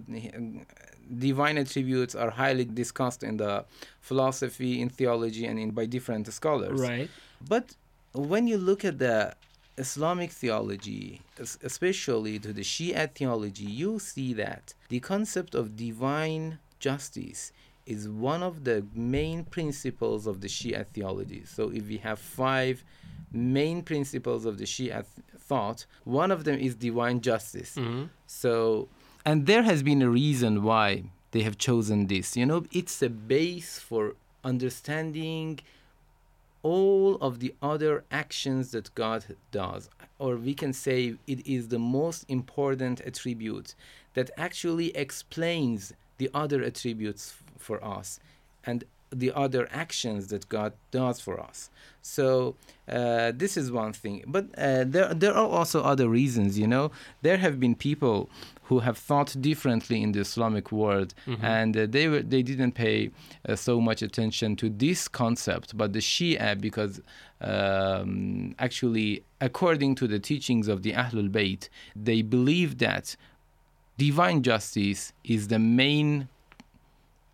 divine 1.19 1.59
attributes 1.59 2.15
are 2.15 2.31
highly 2.31 2.65
discussed 2.65 3.23
in 3.23 3.37
the 3.39 3.65
philosophy, 4.01 4.81
in 4.81 4.89
theology, 4.89 5.47
and 5.47 5.59
in 5.59 5.71
by 5.71 5.87
different 5.87 6.33
scholars. 6.33 6.81
Right. 6.81 7.09
But 7.47 7.75
when 8.13 8.47
you 8.47 8.59
look 8.59 8.85
at 8.85 8.99
the 8.99 9.35
Islamic 9.77 10.31
theology, 10.33 11.21
especially 11.63 12.39
to 12.41 12.53
the 12.53 12.63
Shia 12.63 13.13
theology, 13.15 13.65
you 13.65 13.99
see 13.99 14.33
that 14.35 14.75
the 14.89 15.01
concept 15.01 15.55
of 15.55 15.77
divine 15.77 16.59
justice 16.81 17.53
is 17.87 18.09
one 18.09 18.43
of 18.43 18.65
the 18.65 18.85
main 18.95 19.45
principles 19.45 20.27
of 20.27 20.41
the 20.41 20.49
Shia 20.49 20.87
theology. 20.95 21.43
So 21.47 21.71
if 21.71 21.87
we 21.87 21.99
have 21.99 22.19
five 22.19 22.85
main 23.33 23.83
principles 23.83 24.45
of 24.45 24.59
the 24.59 24.65
Shia 24.65 25.05
th- 25.05 25.27
thought, 25.39 25.87
one 26.05 26.31
of 26.31 26.45
them 26.45 26.59
is 26.59 26.75
divine 26.75 27.21
justice. 27.21 27.75
Mhm. 27.77 28.11
So, 28.27 28.89
and 29.29 29.45
there 29.45 29.63
has 29.65 29.83
been 29.83 30.01
a 30.01 30.09
reason 30.09 30.63
why 30.63 31.03
they 31.33 31.43
have 31.43 31.59
chosen 31.59 32.07
this. 32.07 32.35
You 32.35 32.47
know, 32.47 32.65
it's 32.73 33.03
a 33.03 33.11
base 33.11 33.79
for 33.79 34.15
understanding 34.43 35.61
all 36.63 37.17
of 37.17 37.39
the 37.39 37.55
other 37.61 38.05
actions 38.11 38.71
that 38.71 38.95
God 38.95 39.37
does. 39.53 39.91
Or 40.19 40.37
we 40.37 40.55
can 40.55 40.73
say 40.73 41.17
it 41.27 41.47
is 41.47 41.69
the 41.69 41.79
most 41.79 42.25
important 42.31 43.01
attribute 43.01 43.75
that 44.15 44.31
actually 44.39 44.97
explains 44.97 45.93
the 46.17 46.31
other 46.33 46.63
attributes 46.63 47.35
f- 47.37 47.53
for 47.59 47.85
us 47.85 48.21
and 48.65 48.85
the 49.11 49.33
other 49.33 49.69
actions 49.71 50.29
that 50.29 50.49
God 50.49 50.73
does 50.91 51.21
for 51.21 51.41
us. 51.41 51.71
So 52.03 52.55
uh, 52.89 53.33
this 53.35 53.57
is 53.57 53.71
one 53.71 53.93
thing, 53.93 54.25
but 54.27 54.47
uh, 54.57 54.85
there 54.87 55.13
there 55.13 55.35
are 55.35 55.47
also 55.47 55.83
other 55.83 56.09
reasons. 56.09 56.59
You 56.59 56.67
know, 56.67 56.91
there 57.23 57.37
have 57.39 57.61
been 57.61 57.75
people 57.75 58.31
who 58.65 58.81
have 58.81 58.99
thought 58.99 59.35
differently 59.41 60.03
in 60.03 60.13
the 60.13 60.21
Islamic 60.21 60.71
world, 60.73 61.15
and 61.43 61.77
uh, 61.77 61.87
they 61.87 62.09
were 62.09 62.23
they 62.23 62.43
didn't 62.43 62.73
pay 62.73 63.11
uh, 63.49 63.57
so 63.57 63.81
much 63.81 64.01
attention 64.03 64.57
to 64.57 64.71
this 64.71 65.09
concept. 65.09 65.77
But 65.77 65.93
the 65.93 66.01
Shia, 66.01 66.59
because 66.61 67.01
um, 67.41 68.55
actually, 68.59 69.23
according 69.41 69.95
to 69.97 70.07
the 70.07 70.19
teachings 70.19 70.69
of 70.69 70.83
the 70.83 70.93
Ahlul 70.93 71.31
Bayt, 71.31 71.69
they 71.95 72.23
believe 72.23 72.79
that 72.79 73.17
divine 73.99 74.43
justice 74.43 75.13
is 75.25 75.49
the 75.49 75.59
main 75.59 76.29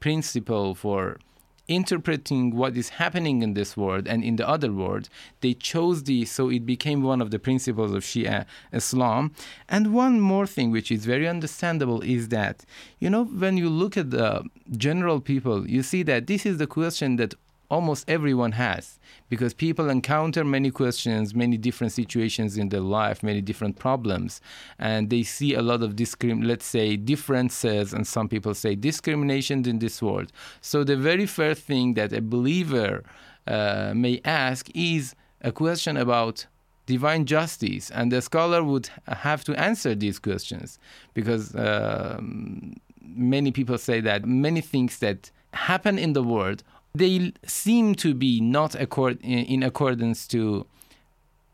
principle 0.00 0.74
for 0.74 1.18
interpreting 1.66 2.54
what 2.54 2.76
is 2.76 2.90
happening 2.90 3.42
in 3.42 3.54
this 3.54 3.76
world 3.76 4.06
and 4.06 4.22
in 4.22 4.36
the 4.36 4.48
other 4.48 4.72
world. 4.72 5.08
They 5.40 5.54
chose 5.54 6.04
this, 6.04 6.30
so 6.30 6.50
it 6.50 6.66
became 6.66 7.02
one 7.02 7.20
of 7.20 7.30
the 7.30 7.38
principles 7.38 7.92
of 7.92 8.02
Shia 8.02 8.44
Islam. 8.72 9.32
And 9.68 9.94
one 9.94 10.20
more 10.20 10.46
thing, 10.46 10.70
which 10.70 10.90
is 10.90 11.04
very 11.06 11.26
understandable, 11.26 12.02
is 12.02 12.28
that, 12.28 12.64
you 12.98 13.08
know, 13.08 13.24
when 13.24 13.56
you 13.56 13.68
look 13.68 13.96
at 13.96 14.10
the 14.10 14.44
general 14.76 15.20
people, 15.20 15.68
you 15.68 15.82
see 15.82 16.02
that 16.02 16.26
this 16.26 16.44
is 16.44 16.58
the 16.58 16.66
question 16.66 17.16
that 17.16 17.34
almost 17.74 18.02
everyone 18.08 18.52
has 18.52 18.84
because 19.28 19.52
people 19.66 19.86
encounter 19.90 20.42
many 20.56 20.70
questions 20.82 21.34
many 21.44 21.56
different 21.56 21.92
situations 22.00 22.50
in 22.62 22.66
their 22.72 22.86
life 23.00 23.18
many 23.30 23.42
different 23.50 23.74
problems 23.86 24.40
and 24.78 25.10
they 25.10 25.22
see 25.36 25.50
a 25.54 25.62
lot 25.70 25.80
of 25.82 25.90
discrim 25.96 26.38
let's 26.50 26.68
say 26.76 26.96
differences 26.96 27.92
and 27.92 28.06
some 28.06 28.28
people 28.28 28.54
say 28.54 28.74
discrimination 28.74 29.66
in 29.66 29.78
this 29.78 30.02
world. 30.02 30.32
So 30.60 30.84
the 30.84 30.96
very 30.96 31.26
first 31.26 31.62
thing 31.62 31.94
that 31.94 32.12
a 32.12 32.20
believer 32.20 33.02
uh, 33.46 33.92
may 33.94 34.20
ask 34.24 34.70
is 34.74 35.14
a 35.40 35.52
question 35.52 35.96
about 35.96 36.46
divine 36.86 37.24
justice 37.24 37.90
and 37.90 38.12
the 38.12 38.20
scholar 38.20 38.62
would 38.62 38.88
have 39.06 39.42
to 39.44 39.58
answer 39.58 39.94
these 39.94 40.18
questions 40.18 40.78
because 41.14 41.54
um, 41.56 42.74
many 43.02 43.50
people 43.50 43.78
say 43.78 44.00
that 44.00 44.26
many 44.26 44.60
things 44.60 44.98
that 44.98 45.30
happen 45.52 45.98
in 45.98 46.12
the 46.12 46.22
world 46.22 46.62
they 46.94 47.32
seem 47.44 47.94
to 47.96 48.14
be 48.14 48.40
not 48.40 48.74
accord 48.74 49.18
in 49.22 49.62
accordance 49.62 50.26
to 50.28 50.66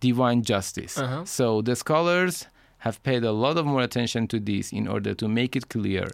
divine 0.00 0.42
justice. 0.42 0.98
Uh-huh. 0.98 1.24
So 1.24 1.62
the 1.62 1.76
scholars 1.76 2.46
have 2.78 3.02
paid 3.02 3.24
a 3.24 3.32
lot 3.32 3.58
of 3.58 3.66
more 3.66 3.82
attention 3.82 4.26
to 4.28 4.40
this 4.40 4.72
in 4.72 4.88
order 4.88 5.14
to 5.14 5.28
make 5.28 5.54
it 5.54 5.68
clear 5.68 6.08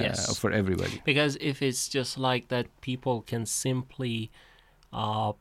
uh, 0.00 0.12
for 0.34 0.50
everybody. 0.50 1.00
Because 1.04 1.36
if 1.40 1.62
it's 1.62 1.88
just 1.88 2.18
like 2.18 2.48
that, 2.48 2.66
people 2.82 3.22
can 3.22 3.46
simply 3.46 4.30
uh, 4.92 5.32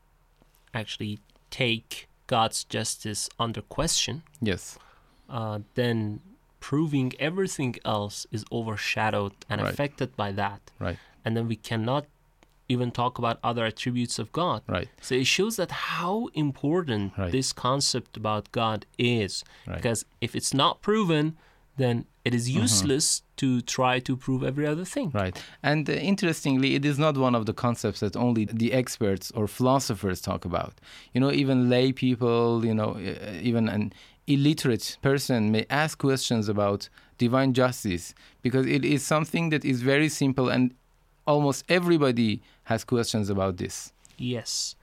actually 0.74 1.20
take 1.50 2.08
God's 2.28 2.64
justice 2.64 3.30
under 3.40 3.62
question, 3.62 4.24
Yes, 4.42 4.78
uh, 5.30 5.60
then 5.76 6.22
proving 6.60 7.14
everything 7.20 7.76
else 7.84 8.28
is 8.32 8.46
overshadowed 8.52 9.34
and 9.50 9.62
Right. 9.62 9.74
affected 9.74 10.16
by 10.16 10.32
that. 10.34 10.72
right, 10.80 10.98
And 11.26 11.36
then 11.36 11.48
we 11.48 11.56
cannot 11.56 12.06
even 12.70 12.92
talk 12.92 13.18
about 13.18 13.40
other 13.44 13.66
attributes 13.66 14.20
of 14.20 14.32
God. 14.32 14.62
right, 14.68 14.88
So 15.02 15.16
it 15.16 15.26
shows 15.28 15.56
that 15.58 15.72
how 15.72 16.30
important 16.34 17.14
Right. 17.18 17.32
this 17.32 17.52
concept 17.52 18.16
about 18.16 18.52
God 18.52 18.86
is. 18.98 19.44
Right. 19.68 19.76
Because 19.78 20.06
if 20.22 20.36
it's 20.36 20.54
not 20.54 20.82
proven, 20.82 21.36
then 21.78 22.06
it 22.26 22.34
is 22.36 22.50
useless 22.50 23.24
to 23.38 23.62
try 23.62 24.00
to 24.00 24.16
prove 24.18 24.44
every 24.44 24.68
other 24.68 24.86
thing. 24.86 25.10
right. 25.14 25.42
And 25.64 25.90
uh, 25.90 25.94
interestingly, 25.94 26.76
it 26.76 26.86
is 26.86 27.00
not 27.00 27.18
one 27.18 27.34
of 27.34 27.46
the 27.46 27.54
concepts 27.54 28.02
that 28.02 28.16
only 28.16 28.46
the 28.46 28.74
experts 28.74 29.32
or 29.32 29.48
philosophers 29.48 30.20
talk 30.22 30.46
about. 30.46 30.74
You 31.14 31.22
know, 31.22 31.32
even 31.32 31.70
lay 31.70 31.92
people, 31.94 32.66
you 32.66 32.74
know, 32.74 32.92
uh, 32.96 33.40
even 33.42 33.68
an 33.70 33.94
illiterate 34.28 34.98
person 35.02 35.52
may 35.52 35.66
ask 35.70 35.98
questions 35.98 36.50
about 36.50 36.90
divine 37.18 37.54
justice 37.54 38.14
because 38.42 38.66
it 38.68 38.86
is 38.86 39.02
something 39.04 39.50
that 39.50 39.66
is 39.66 39.82
very 39.82 40.10
simple 40.10 40.50
and 40.50 40.74
almost 41.30 41.64
everybody 41.70 42.42
has 42.64 42.84
questions 42.84 43.30
about 43.30 43.58
this. 43.58 43.94
Yes. 44.18 44.76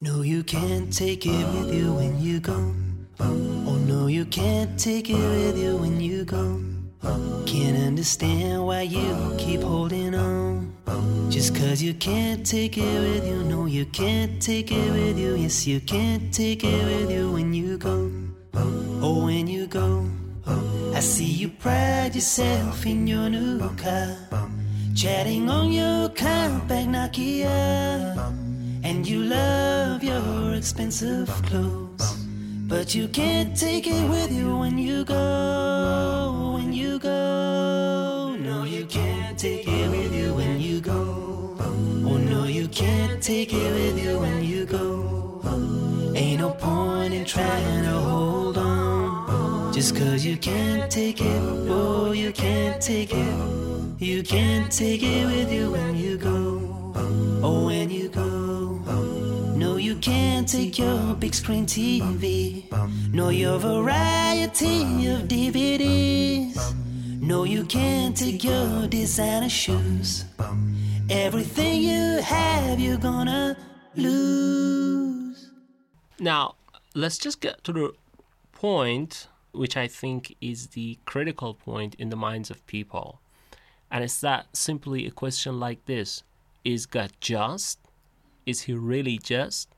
No, 0.00 0.22
you 0.22 0.44
can't 0.44 0.92
take 0.92 1.26
it 1.26 1.46
with 1.54 1.74
you 1.74 1.94
when 1.94 2.20
you 2.20 2.38
go. 2.38 2.74
Oh, 3.18 3.78
no, 3.86 4.06
you 4.06 4.24
can't 4.26 4.78
take 4.78 5.10
it 5.10 5.14
with 5.16 5.58
you 5.58 5.76
when 5.78 6.00
you 6.00 6.24
go. 6.24 6.60
Can't 7.46 7.78
understand 7.78 8.64
why 8.66 8.82
you 8.82 9.34
keep 9.38 9.62
holding 9.62 10.14
on. 10.14 10.72
Just 11.30 11.54
cause 11.56 11.82
you 11.82 11.94
can't 11.94 12.46
take 12.46 12.76
it 12.78 13.00
with 13.00 13.26
you. 13.26 13.42
No, 13.44 13.66
you 13.66 13.86
can't 13.86 14.40
take 14.40 14.70
it 14.70 14.90
with 14.92 15.18
you. 15.18 15.34
Yes, 15.36 15.66
you 15.66 15.80
can't 15.80 16.32
take 16.32 16.62
it 16.64 16.84
with 16.84 17.10
you 17.10 17.32
when 17.32 17.52
you 17.54 17.78
go. 17.78 18.10
Oh, 19.00 19.24
when 19.24 19.46
you 19.46 19.66
go. 19.66 20.06
I 20.94 21.00
see 21.00 21.32
you 21.42 21.48
pride 21.48 22.14
yourself 22.14 22.86
in 22.86 23.06
your 23.06 23.28
new 23.30 23.58
car. 23.76 24.57
Chatting 24.98 25.48
on 25.48 25.70
your 25.70 26.08
compact 26.08 26.88
Nokia. 26.88 28.18
And 28.82 29.06
you 29.06 29.22
love 29.22 30.02
your 30.02 30.54
expensive 30.54 31.28
clothes. 31.44 32.26
But 32.66 32.96
you 32.96 33.06
can't 33.06 33.56
take 33.56 33.86
it 33.86 34.10
with 34.10 34.32
you 34.32 34.58
when 34.58 34.76
you 34.76 35.04
go. 35.04 36.54
When 36.56 36.72
you 36.72 36.98
go. 36.98 38.34
No, 38.40 38.64
you 38.64 38.86
can't 38.86 39.38
take 39.38 39.68
it 39.68 39.88
with 39.88 40.12
you 40.12 40.34
when 40.34 40.60
you 40.60 40.80
go. 40.80 41.56
Oh, 41.60 42.16
no, 42.16 42.46
you 42.46 42.66
can't 42.66 43.22
take 43.22 43.52
it 43.52 43.72
with 43.72 44.02
you 44.02 44.18
when 44.18 44.42
you 44.42 44.66
go. 44.66 45.40
Ain't 46.16 46.40
no 46.40 46.50
point 46.50 47.14
in 47.14 47.24
trying 47.24 47.84
to 47.84 47.92
hold 47.92 48.58
on. 48.58 49.72
Just 49.72 49.94
cause 49.94 50.24
you 50.24 50.36
can't 50.36 50.90
take 50.90 51.20
it. 51.20 51.42
Oh, 51.70 52.10
you 52.10 52.32
can't 52.32 52.82
take 52.82 53.14
it. 53.14 53.67
You 54.00 54.22
can't 54.22 54.70
take 54.70 55.02
it 55.02 55.26
with 55.26 55.52
you 55.52 55.72
when 55.72 55.96
you 55.96 56.16
go. 56.18 56.92
Oh, 57.42 57.66
when 57.66 57.90
you 57.90 58.08
go. 58.08 58.78
No, 59.56 59.74
you 59.74 59.96
can't 59.96 60.48
take 60.48 60.78
your 60.78 61.16
big 61.16 61.34
screen 61.34 61.66
TV. 61.66 62.70
Nor 63.12 63.32
your 63.32 63.58
variety 63.58 65.08
of 65.08 65.22
DVDs. 65.26 66.56
No, 67.20 67.42
you 67.42 67.64
can't 67.64 68.16
take 68.16 68.44
your 68.44 68.86
designer 68.86 69.48
shoes. 69.48 70.24
Everything 71.10 71.82
you 71.82 72.22
have, 72.22 72.78
you're 72.78 72.98
gonna 72.98 73.56
lose. 73.96 75.50
Now, 76.20 76.54
let's 76.94 77.18
just 77.18 77.40
get 77.40 77.64
to 77.64 77.72
the 77.72 77.92
point, 78.52 79.26
which 79.50 79.76
I 79.76 79.88
think 79.88 80.36
is 80.40 80.68
the 80.68 81.00
critical 81.04 81.54
point 81.54 81.96
in 81.96 82.10
the 82.10 82.16
minds 82.16 82.48
of 82.48 82.64
people. 82.68 83.20
And 83.90 84.04
it's 84.04 84.20
that 84.20 84.46
simply 84.54 85.06
a 85.06 85.10
question 85.10 85.58
like 85.58 85.84
this 85.86 86.22
Is 86.64 86.86
God 86.86 87.12
just? 87.20 87.78
Is 88.46 88.62
he 88.62 88.74
really 88.74 89.18
just? 89.18 89.68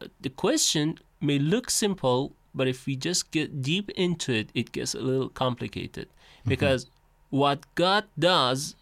Uh, 0.00 0.06
the 0.20 0.30
question 0.30 0.98
may 1.20 1.38
look 1.38 1.70
simple, 1.70 2.34
but 2.54 2.68
if 2.68 2.86
we 2.86 2.96
just 2.96 3.30
get 3.30 3.62
deep 3.62 3.90
into 3.90 4.32
it, 4.32 4.50
it 4.54 4.72
gets 4.72 4.94
a 4.94 5.00
little 5.00 5.28
complicated. 5.28 6.08
Because 6.46 6.86
what 7.30 7.64
God 7.74 8.04
does 8.18 8.74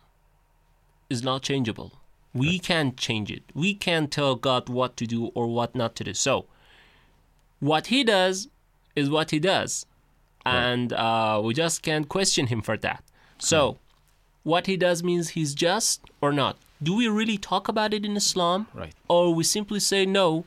is 1.09 1.23
not 1.23 1.43
changeable. 1.43 1.93
We 2.33 2.59
can't 2.59 2.97
change 2.97 3.31
it. 3.31 3.43
We 3.55 3.75
can't 3.75 4.11
tell 4.11 4.37
God 4.37 4.69
what 4.69 4.97
to 4.99 5.07
do 5.07 5.27
or 5.35 5.47
what 5.49 5.75
not 5.75 5.95
to 5.97 6.05
do. 6.05 6.15
So, 6.15 6.47
what 7.59 7.89
he 7.89 8.05
does 8.05 8.49
is 8.97 9.11
what 9.11 9.31
he 9.31 9.39
does. 9.41 9.87
and 10.47 10.93
uh, 10.93 11.41
we 11.45 11.53
just 11.55 11.83
can't 11.83 12.09
question 12.09 12.47
him 12.47 12.63
for 12.63 12.77
that. 12.79 13.05
So, 13.39 13.79
what 14.43 14.67
he 14.67 14.77
does 14.77 15.03
means 15.03 15.31
he's 15.31 15.55
just 15.55 16.01
or 16.21 16.33
not. 16.33 16.57
Do 16.83 16.95
we 16.97 17.09
really 17.09 17.39
talk 17.39 17.69
about 17.69 17.93
it 17.93 18.05
in 18.05 18.17
Islam? 18.17 18.67
Right. 18.75 18.95
Or 19.09 19.35
we 19.35 19.45
simply 19.45 19.81
say 19.81 20.07
no, 20.07 20.45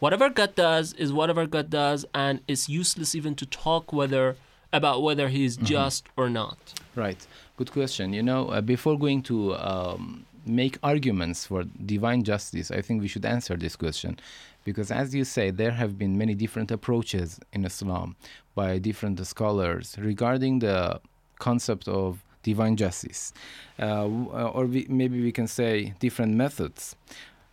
whatever 0.00 0.30
God 0.30 0.54
does 0.54 0.94
is 0.94 1.12
whatever 1.12 1.46
God 1.46 1.70
does, 1.70 2.06
and 2.14 2.40
it's 2.48 2.68
useless 2.68 3.14
even 3.14 3.34
to 3.36 3.46
talk 3.46 3.92
whether 3.92 4.36
about 4.72 5.02
whether 5.02 5.28
he 5.28 5.44
is 5.44 5.56
just 5.56 6.06
or 6.16 6.28
not. 6.28 6.58
Right. 6.96 7.26
Good 7.56 7.70
question. 7.70 8.12
You 8.12 8.22
know, 8.22 8.48
uh, 8.48 8.60
before 8.60 8.98
going 8.98 9.22
to 9.24 9.54
um, 9.56 10.26
make 10.44 10.78
arguments 10.82 11.46
for 11.46 11.64
divine 11.64 12.24
justice, 12.24 12.70
I 12.70 12.80
think 12.80 13.00
we 13.00 13.08
should 13.08 13.24
answer 13.24 13.56
this 13.56 13.76
question. 13.76 14.18
Because, 14.64 14.90
as 14.90 15.14
you 15.14 15.24
say, 15.24 15.50
there 15.50 15.70
have 15.72 15.98
been 15.98 16.16
many 16.16 16.34
different 16.34 16.70
approaches 16.70 17.38
in 17.52 17.64
Islam 17.64 18.16
by 18.54 18.78
different 18.78 19.24
scholars 19.26 19.94
regarding 19.98 20.60
the 20.60 21.00
concept 21.38 21.86
of 21.86 22.24
divine 22.44 22.76
justice. 22.76 23.32
Uh, 23.78 23.84
uh, 23.84 24.56
or 24.56 24.66
we, 24.66 24.86
maybe 24.88 25.20
we 25.20 25.32
can 25.32 25.48
say 25.48 25.94
different 25.98 26.34
methods. 26.34 26.94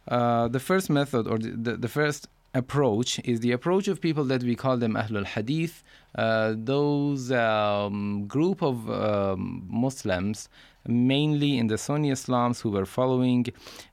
Uh, 0.08 0.48
the 0.48 0.60
first 0.60 0.90
method, 0.90 1.28
or 1.28 1.38
the, 1.40 1.78
the, 1.78 1.88
first 1.88 2.28
approach, 2.54 3.20
is 3.24 3.40
the 3.40 3.52
approach 3.52 3.88
of 3.88 4.02
people 4.02 4.26
that 4.26 4.44
we 4.44 4.56
call 4.56 4.78
them 4.78 4.94
Ahlul 4.94 5.26
Hadith, 5.26 5.84
uh, 6.16 6.54
those 6.56 7.32
um, 7.32 8.26
group 8.28 8.62
of 8.62 8.90
um, 8.90 9.66
Muslims, 9.70 10.50
mainly 10.88 11.58
in 11.58 11.68
the 11.68 11.78
Sunni 11.78 12.12
Islams, 12.12 12.62
who 12.62 12.72
were 12.72 12.86
following 12.86 13.46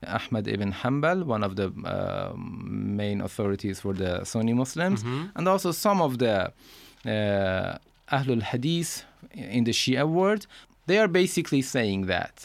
Ahmad 0.05 0.47
ibn 0.47 0.73
Hanbal, 0.73 1.23
one 1.23 1.43
of 1.43 1.55
the 1.55 1.67
um 1.85 2.95
main 2.97 3.21
authorities 3.21 3.79
for 3.79 3.93
the 3.93 4.23
Sunni 4.25 4.53
Muslims, 4.53 5.03
and 5.35 5.47
also 5.47 5.71
some 5.71 6.01
of 6.01 6.17
the 6.17 6.51
uh, 7.05 7.77
Ahlul 8.11 8.41
Hadith 8.41 9.05
in 9.33 9.63
the 9.63 9.71
Shia 9.71 10.07
world. 10.07 10.47
They 10.89 10.97
are 10.97 11.11
basically 11.23 11.61
saying 11.61 12.07
that 12.15 12.35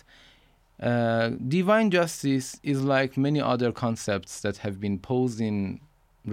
uh, 0.91 1.31
divine 1.59 1.89
justice 1.99 2.49
is 2.63 2.79
like 2.83 3.17
many 3.17 3.41
other 3.41 3.71
concepts 3.73 4.33
that 4.45 4.57
have 4.59 4.77
been 4.87 4.99
posed 4.99 5.41
in 5.41 5.81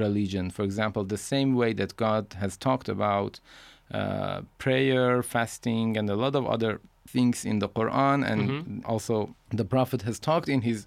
religion. 0.03 0.49
For 0.49 0.63
example, 0.63 1.05
the 1.05 1.23
same 1.33 1.55
way 1.61 1.71
that 1.79 1.95
God 1.95 2.23
has 2.43 2.57
talked 2.57 2.89
about 2.89 3.39
uh, 3.93 4.41
prayer, 4.57 5.23
fasting, 5.23 5.97
and 5.97 6.09
a 6.09 6.17
lot 6.23 6.35
of 6.35 6.45
other 6.45 6.81
things 7.07 7.45
in 7.45 7.59
the 7.59 7.69
Quran, 7.69 8.19
and 8.29 8.83
also 8.85 9.33
the 9.61 9.67
Prophet 9.75 10.01
has 10.01 10.19
talked 10.19 10.49
in 10.49 10.61
his 10.61 10.79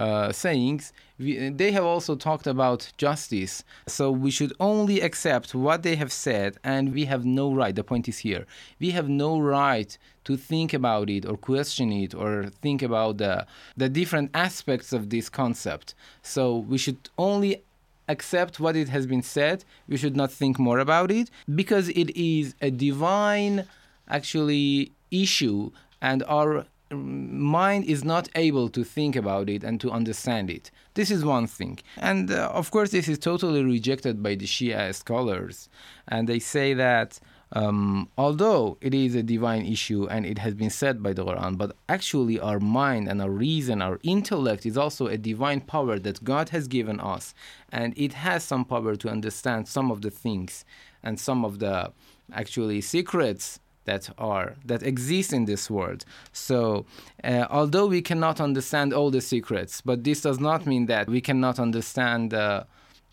uh, 0.00 0.32
sayings. 0.32 0.92
We, 1.18 1.50
they 1.50 1.70
have 1.72 1.84
also 1.84 2.16
talked 2.16 2.46
about 2.46 2.90
justice. 2.96 3.62
So 3.86 4.10
we 4.10 4.30
should 4.30 4.54
only 4.58 5.00
accept 5.00 5.54
what 5.54 5.82
they 5.82 5.96
have 5.96 6.10
said, 6.10 6.56
and 6.64 6.92
we 6.92 7.04
have 7.04 7.24
no 7.24 7.52
right. 7.52 7.74
The 7.74 7.84
point 7.84 8.08
is 8.08 8.18
here: 8.18 8.46
we 8.80 8.90
have 8.90 9.08
no 9.08 9.38
right 9.38 9.96
to 10.24 10.36
think 10.36 10.72
about 10.72 11.10
it 11.10 11.26
or 11.26 11.36
question 11.36 11.92
it 11.92 12.14
or 12.14 12.46
think 12.62 12.82
about 12.82 13.18
the 13.18 13.46
the 13.76 13.88
different 13.88 14.30
aspects 14.34 14.92
of 14.92 15.10
this 15.10 15.28
concept. 15.28 15.94
So 16.22 16.56
we 16.56 16.78
should 16.78 17.10
only 17.18 17.62
accept 18.08 18.58
what 18.58 18.74
it 18.74 18.88
has 18.88 19.06
been 19.06 19.22
said. 19.22 19.64
We 19.86 19.96
should 19.96 20.16
not 20.16 20.32
think 20.32 20.58
more 20.58 20.78
about 20.78 21.10
it 21.10 21.30
because 21.54 21.90
it 21.90 22.10
is 22.16 22.54
a 22.60 22.70
divine, 22.70 23.66
actually, 24.08 24.92
issue, 25.10 25.70
and 26.00 26.22
our 26.24 26.66
mind 26.90 27.84
is 27.84 28.04
not 28.04 28.28
able 28.34 28.68
to 28.70 28.84
think 28.84 29.16
about 29.16 29.48
it 29.48 29.62
and 29.62 29.80
to 29.80 29.90
understand 29.90 30.50
it. 30.50 30.70
This 30.94 31.10
is 31.10 31.24
one 31.24 31.46
thing. 31.46 31.78
And 31.96 32.30
uh, 32.30 32.50
of 32.52 32.70
course, 32.70 32.90
this 32.90 33.08
is 33.08 33.18
totally 33.18 33.62
rejected 33.62 34.22
by 34.22 34.34
the 34.34 34.46
Shia 34.46 34.94
scholars. 34.94 35.68
And 36.08 36.28
they 36.28 36.38
say 36.38 36.74
that 36.74 37.20
um, 37.52 38.08
although 38.16 38.78
it 38.80 38.94
is 38.94 39.14
a 39.14 39.22
divine 39.22 39.64
issue 39.64 40.06
and 40.08 40.24
it 40.24 40.38
has 40.38 40.54
been 40.54 40.70
said 40.70 41.02
by 41.02 41.12
the 41.12 41.24
Quran, 41.24 41.58
but 41.58 41.74
actually 41.88 42.38
our 42.38 42.60
mind 42.60 43.08
and 43.08 43.20
our 43.20 43.30
reason, 43.30 43.82
our 43.82 43.98
intellect 44.02 44.64
is 44.66 44.76
also 44.76 45.08
a 45.08 45.18
divine 45.18 45.60
power 45.60 45.98
that 45.98 46.22
God 46.22 46.50
has 46.50 46.68
given 46.68 47.00
us. 47.00 47.34
And 47.72 47.92
it 47.96 48.12
has 48.12 48.44
some 48.44 48.64
power 48.64 48.94
to 48.96 49.08
understand 49.08 49.66
some 49.66 49.90
of 49.90 50.02
the 50.02 50.10
things 50.10 50.64
and 51.02 51.18
some 51.18 51.44
of 51.44 51.58
the 51.58 51.92
actually 52.32 52.80
secrets 52.80 53.58
that 53.84 54.10
are 54.18 54.54
that 54.64 54.82
exist 54.82 55.32
in 55.32 55.44
this 55.46 55.70
world 55.70 56.04
so 56.32 56.84
uh, 57.24 57.46
although 57.50 57.86
we 57.86 58.02
cannot 58.02 58.40
understand 58.40 58.92
all 58.92 59.10
the 59.10 59.20
secrets 59.20 59.80
but 59.80 60.04
this 60.04 60.20
does 60.20 60.38
not 60.38 60.66
mean 60.66 60.86
that 60.86 61.08
we 61.08 61.20
cannot 61.20 61.58
understand 61.58 62.34
uh, 62.34 62.64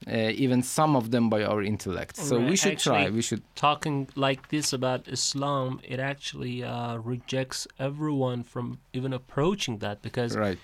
uh, 0.07 0.11
even 0.45 0.61
some 0.61 0.95
of 0.95 1.09
them 1.11 1.29
by 1.29 1.43
our 1.43 1.61
intellect 1.63 2.15
so 2.17 2.37
we 2.37 2.45
Right. 2.45 2.59
should 2.59 2.79
try 2.79 3.09
we 3.09 3.21
should 3.21 3.41
Talking 3.55 4.07
like 4.15 4.49
this 4.49 4.71
about 4.71 5.07
Islam, 5.07 5.81
it 5.83 5.99
actually 5.99 6.63
uh, 6.63 6.97
rejects 6.97 7.67
everyone 7.79 8.43
from 8.43 8.77
even 8.93 9.11
approaching 9.13 9.79
that 9.79 10.03
because 10.03 10.35
right 10.37 10.59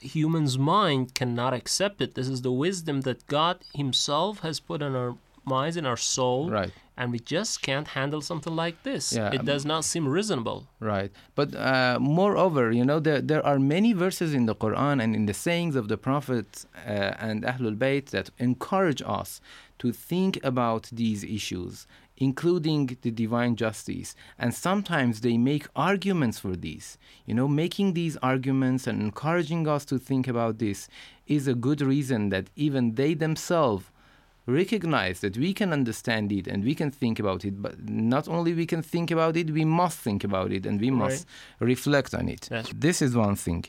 human's 0.00 0.58
mind 0.58 1.14
cannot 1.14 1.52
accept 1.54 2.00
it. 2.00 2.14
This 2.14 2.28
is 2.28 2.42
the 2.42 2.52
wisdom 2.52 3.02
that 3.02 3.26
God 3.26 3.58
Himself 3.74 4.40
has 4.40 4.60
put 4.60 4.82
in 4.82 4.94
our 4.94 5.16
minds, 5.46 5.76
in 5.76 5.86
our 5.86 5.96
soul, 5.96 6.50
right 6.50 6.72
and 6.96 7.10
we 7.10 7.18
just 7.18 7.62
can't 7.62 7.88
handle 7.88 8.20
something 8.20 8.54
like 8.54 8.82
this. 8.82 9.12
Yeah, 9.12 9.32
it 9.32 9.40
um, 9.40 9.46
does 9.46 9.64
not 9.64 9.84
seem 9.84 10.06
reasonable. 10.06 10.68
Right. 10.78 11.10
But 11.34 11.54
uh, 11.54 11.98
moreover, 12.00 12.70
you 12.70 12.84
know, 12.84 13.00
there, 13.00 13.20
there 13.20 13.44
are 13.44 13.58
many 13.58 13.92
verses 13.92 14.32
in 14.32 14.46
the 14.46 14.54
Quran 14.54 15.02
and 15.02 15.14
in 15.14 15.26
the 15.26 15.34
sayings 15.34 15.74
of 15.74 15.88
the 15.88 15.96
Prophet 15.96 16.64
uh, 16.86 17.14
and 17.18 17.42
Ahlul 17.42 17.76
Bayt 17.76 18.10
that 18.10 18.30
encourage 18.38 19.02
us 19.04 19.40
to 19.80 19.92
think 19.92 20.38
about 20.44 20.88
these 20.92 21.24
issues, 21.24 21.88
including 22.16 22.96
the 23.02 23.10
divine 23.10 23.56
justice. 23.56 24.14
And 24.38 24.54
sometimes 24.54 25.20
they 25.20 25.36
make 25.36 25.66
arguments 25.74 26.38
for 26.38 26.54
these. 26.54 26.96
You 27.26 27.34
know, 27.34 27.48
making 27.48 27.94
these 27.94 28.16
arguments 28.18 28.86
and 28.86 29.02
encouraging 29.02 29.66
us 29.66 29.84
to 29.86 29.98
think 29.98 30.28
about 30.28 30.58
this 30.58 30.88
is 31.26 31.48
a 31.48 31.54
good 31.54 31.80
reason 31.80 32.28
that 32.28 32.50
even 32.54 32.94
they 32.94 33.14
themselves 33.14 33.86
recognize 34.46 35.20
that 35.20 35.36
we 35.38 35.54
can 35.54 35.72
understand 35.72 36.30
it 36.30 36.46
and 36.46 36.64
we 36.64 36.74
can 36.74 36.90
think 36.90 37.18
about 37.18 37.44
it 37.44 37.62
but 37.62 37.88
not 37.88 38.28
only 38.28 38.52
we 38.52 38.66
can 38.66 38.82
think 38.82 39.10
about 39.10 39.36
it 39.36 39.50
we 39.50 39.64
must 39.64 39.98
think 39.98 40.22
about 40.22 40.52
it 40.52 40.66
and 40.66 40.80
we 40.80 40.90
must 40.90 41.26
reflect 41.60 42.14
on 42.14 42.28
it. 42.28 42.42
That's- 42.50 42.72
this 42.76 43.00
is 43.00 43.16
one 43.16 43.36
thing. 43.36 43.64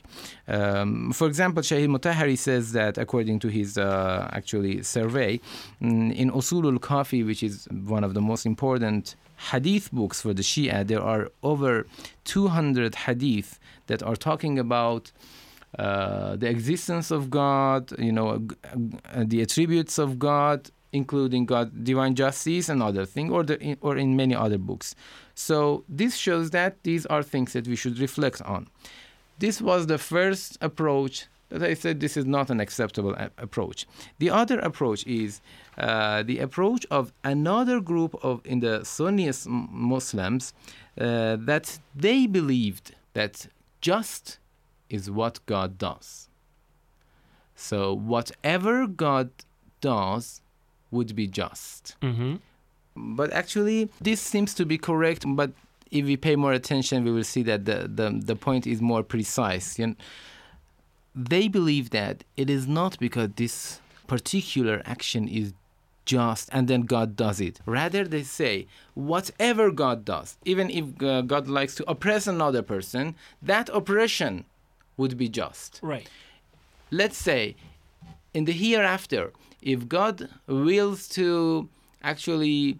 Um, 0.48 1.12
for 1.12 1.26
example 1.28 1.62
Shahid 1.62 1.88
Mutahari 1.88 2.36
says 2.36 2.72
that 2.72 2.98
according 2.98 3.38
to 3.40 3.48
his 3.48 3.78
uh, 3.78 4.28
actually 4.32 4.82
survey 4.82 5.40
mm, 5.82 6.14
in 6.14 6.30
Usulul 6.30 6.78
Kafi 6.78 7.24
which 7.24 7.42
is 7.42 7.66
one 7.70 8.04
of 8.04 8.12
the 8.14 8.20
most 8.20 8.44
important 8.44 9.16
hadith 9.50 9.90
books 9.92 10.20
for 10.20 10.32
the 10.34 10.42
Shia 10.42 10.86
there 10.86 11.02
are 11.02 11.30
over 11.42 11.86
200 12.24 12.94
hadith 13.06 13.58
that 13.86 14.02
are 14.02 14.16
talking 14.16 14.58
about 14.58 15.12
uh, 15.78 16.36
the 16.36 16.48
existence 16.48 17.10
of 17.10 17.30
God, 17.30 17.92
you 17.98 18.12
know, 18.12 18.46
uh, 18.64 19.24
the 19.24 19.42
attributes 19.42 19.98
of 19.98 20.18
God, 20.18 20.70
including 20.92 21.44
God, 21.44 21.84
divine 21.84 22.14
justice, 22.14 22.68
and 22.68 22.82
other 22.82 23.04
thing, 23.04 23.30
or 23.30 23.42
the 23.42 23.60
in, 23.60 23.76
or 23.80 23.96
in 23.96 24.16
many 24.16 24.34
other 24.34 24.58
books. 24.58 24.94
So 25.34 25.84
this 25.88 26.16
shows 26.16 26.50
that 26.50 26.82
these 26.82 27.04
are 27.06 27.22
things 27.22 27.52
that 27.52 27.66
we 27.68 27.76
should 27.76 27.98
reflect 27.98 28.40
on. 28.42 28.68
This 29.38 29.60
was 29.60 29.86
the 29.86 29.98
first 29.98 30.56
approach 30.62 31.26
that 31.48 31.62
I 31.62 31.74
said 31.74 32.00
this 32.00 32.16
is 32.16 32.24
not 32.24 32.50
an 32.50 32.60
acceptable 32.60 33.14
a- 33.14 33.30
approach. 33.38 33.86
The 34.18 34.30
other 34.30 34.58
approach 34.58 35.06
is 35.06 35.40
uh, 35.78 36.22
the 36.22 36.38
approach 36.38 36.86
of 36.90 37.12
another 37.22 37.80
group 37.80 38.16
of 38.22 38.40
in 38.44 38.60
the 38.60 38.84
Sunni 38.84 39.30
Muslims 39.46 40.52
uh, 40.98 41.36
that 41.40 41.78
they 41.94 42.26
believed 42.26 42.94
that 43.12 43.46
just 43.80 44.38
is 44.88 45.10
what 45.10 45.44
God 45.46 45.78
does. 45.78 46.28
So 47.54 47.94
whatever 47.94 48.86
God 48.86 49.30
does 49.80 50.40
would 50.90 51.16
be 51.16 51.26
just. 51.26 51.96
Mm-hmm. 52.02 52.36
But 52.96 53.32
actually, 53.32 53.90
this 54.00 54.20
seems 54.20 54.54
to 54.54 54.64
be 54.64 54.78
correct. 54.78 55.24
But 55.26 55.52
if 55.90 56.04
we 56.04 56.16
pay 56.16 56.36
more 56.36 56.52
attention, 56.52 57.04
we 57.04 57.12
will 57.12 57.24
see 57.24 57.42
that 57.44 57.64
the, 57.64 57.90
the, 57.92 58.20
the 58.22 58.36
point 58.36 58.66
is 58.66 58.80
more 58.80 59.02
precise. 59.02 59.78
You 59.78 59.88
know, 59.88 59.94
they 61.14 61.48
believe 61.48 61.90
that 61.90 62.24
it 62.36 62.50
is 62.50 62.66
not 62.66 62.98
because 62.98 63.30
this 63.36 63.80
particular 64.06 64.82
action 64.84 65.28
is 65.28 65.52
just 66.04 66.48
and 66.52 66.68
then 66.68 66.82
God 66.82 67.16
does 67.16 67.40
it. 67.40 67.60
Rather, 67.66 68.04
they 68.04 68.22
say, 68.22 68.66
whatever 68.94 69.70
God 69.70 70.04
does, 70.04 70.38
even 70.44 70.70
if 70.70 71.02
uh, 71.02 71.22
God 71.22 71.48
likes 71.48 71.74
to 71.76 71.90
oppress 71.90 72.26
another 72.26 72.62
person, 72.62 73.16
that 73.42 73.68
oppression 73.70 74.44
would 74.96 75.16
be 75.16 75.28
just 75.28 75.80
Right. 75.82 76.08
let's 76.90 77.16
say 77.18 77.56
in 78.34 78.44
the 78.44 78.52
hereafter 78.52 79.32
if 79.62 79.88
god 79.88 80.28
wills 80.46 81.08
to 81.08 81.68
actually 82.02 82.78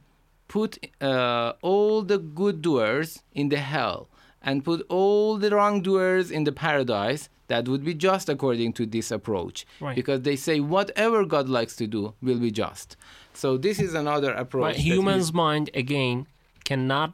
put 0.48 0.78
uh, 1.02 1.52
all 1.62 2.02
the 2.02 2.18
good 2.18 2.62
doers 2.62 3.22
in 3.34 3.48
the 3.48 3.58
hell 3.58 4.08
and 4.42 4.64
put 4.64 4.80
all 4.88 5.36
the 5.38 5.50
wrongdoers 5.50 6.30
in 6.30 6.44
the 6.44 6.52
paradise 6.52 7.28
that 7.48 7.66
would 7.68 7.84
be 7.84 7.94
just 7.94 8.28
according 8.28 8.72
to 8.72 8.86
this 8.86 9.10
approach 9.10 9.66
Right. 9.80 9.96
because 9.96 10.22
they 10.22 10.36
say 10.36 10.60
whatever 10.60 11.24
god 11.24 11.48
likes 11.48 11.74
to 11.76 11.86
do 11.86 12.14
will 12.22 12.38
be 12.38 12.50
just 12.52 12.96
so 13.32 13.56
this 13.56 13.78
is 13.80 13.94
another 13.94 14.32
approach 14.32 14.74
But 14.74 14.76
Human's 14.76 15.32
mind 15.32 15.70
again 15.74 16.26
cannot 16.64 17.12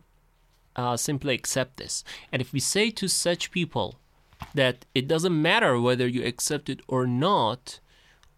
uh, 0.76 0.96
simply 0.96 1.34
accept 1.34 1.76
this. 1.76 2.02
And 2.30 2.40
if 2.40 2.52
we 2.52 2.60
say 2.60 2.90
to 2.92 3.08
such 3.08 3.50
people 3.50 3.98
that 4.54 4.84
it 4.94 5.08
doesn't 5.08 5.40
matter 5.40 5.80
whether 5.80 6.06
you 6.06 6.24
accept 6.24 6.68
it 6.68 6.80
or 6.88 7.06
not, 7.06 7.80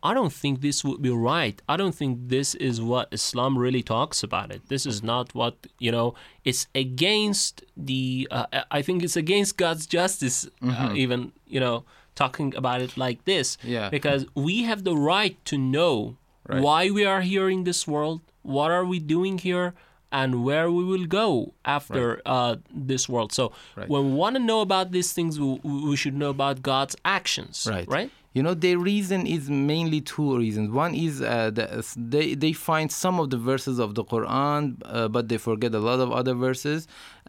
I 0.02 0.12
don't 0.12 0.32
think 0.32 0.60
this 0.60 0.84
would 0.84 1.00
be 1.00 1.10
right. 1.10 1.60
I 1.68 1.76
don't 1.78 1.94
think 1.94 2.28
this 2.28 2.54
is 2.56 2.80
what 2.82 3.08
Islam 3.10 3.56
really 3.56 3.82
talks 3.82 4.22
about 4.22 4.52
it. 4.52 4.68
This 4.68 4.84
is 4.84 5.02
not 5.02 5.34
what, 5.34 5.66
you 5.78 5.90
know, 5.90 6.14
it's 6.44 6.66
against 6.74 7.64
the, 7.76 8.28
uh, 8.30 8.46
I 8.70 8.82
think 8.82 9.02
it's 9.02 9.16
against 9.16 9.56
God's 9.56 9.86
justice, 9.86 10.46
uh, 10.62 10.92
even, 10.94 11.32
you 11.46 11.58
know, 11.58 11.84
talking 12.14 12.54
about 12.54 12.82
it 12.82 12.96
like 12.96 13.24
this. 13.24 13.56
Yeah. 13.62 13.88
Because 13.88 14.26
we 14.34 14.64
have 14.64 14.84
the 14.84 14.96
right 14.96 15.42
to 15.46 15.56
know 15.58 16.16
Right. 16.46 16.62
why 16.62 16.90
we 16.90 17.06
are 17.06 17.22
here 17.22 17.48
in 17.48 17.64
this 17.64 17.88
world, 17.88 18.20
what 18.42 18.70
are 18.70 18.84
we 18.84 18.98
doing 18.98 19.38
here, 19.38 19.72
and 20.20 20.44
where 20.44 20.70
we 20.70 20.84
will 20.92 21.06
go 21.06 21.52
after 21.64 22.22
uh, 22.24 22.54
this 22.90 23.08
world. 23.08 23.30
So 23.32 23.44
Right. 23.76 23.88
when 23.92 24.02
we 24.10 24.12
want 24.22 24.36
to 24.36 24.42
know 24.50 24.60
about 24.60 24.92
these 24.92 25.12
things, 25.12 25.32
we, 25.40 25.48
we 25.90 25.96
should 25.96 26.16
know 26.22 26.30
about 26.30 26.62
God's 26.62 26.94
actions. 27.04 27.66
Right. 27.68 27.88
Right. 27.88 28.10
You 28.36 28.42
know, 28.42 28.54
the 28.54 28.74
reason 28.76 29.26
is 29.26 29.48
mainly 29.50 30.00
two 30.00 30.36
reasons. 30.44 30.70
One 30.70 30.92
is 31.06 31.20
uh, 31.22 31.50
the, 31.58 31.66
they 32.14 32.34
they 32.34 32.52
find 32.52 32.90
some 33.04 33.16
of 33.22 33.26
the 33.30 33.38
verses 33.50 33.76
of 33.78 33.90
the 33.98 34.04
Quran, 34.12 34.62
uh, 34.84 35.08
but 35.16 35.28
they 35.30 35.38
forget 35.38 35.72
a 35.74 35.78
lot 35.90 36.00
of 36.00 36.10
other 36.20 36.34
verses, 36.34 36.80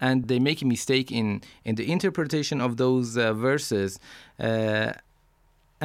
and 0.05 0.15
they 0.29 0.39
make 0.39 0.59
a 0.63 0.65
mistake 0.75 1.11
in 1.19 1.27
in 1.67 1.73
the 1.79 1.85
interpretation 1.95 2.57
of 2.67 2.71
those 2.83 3.17
uh, 3.17 3.33
verses. 3.49 3.99
Uh, 4.39 4.93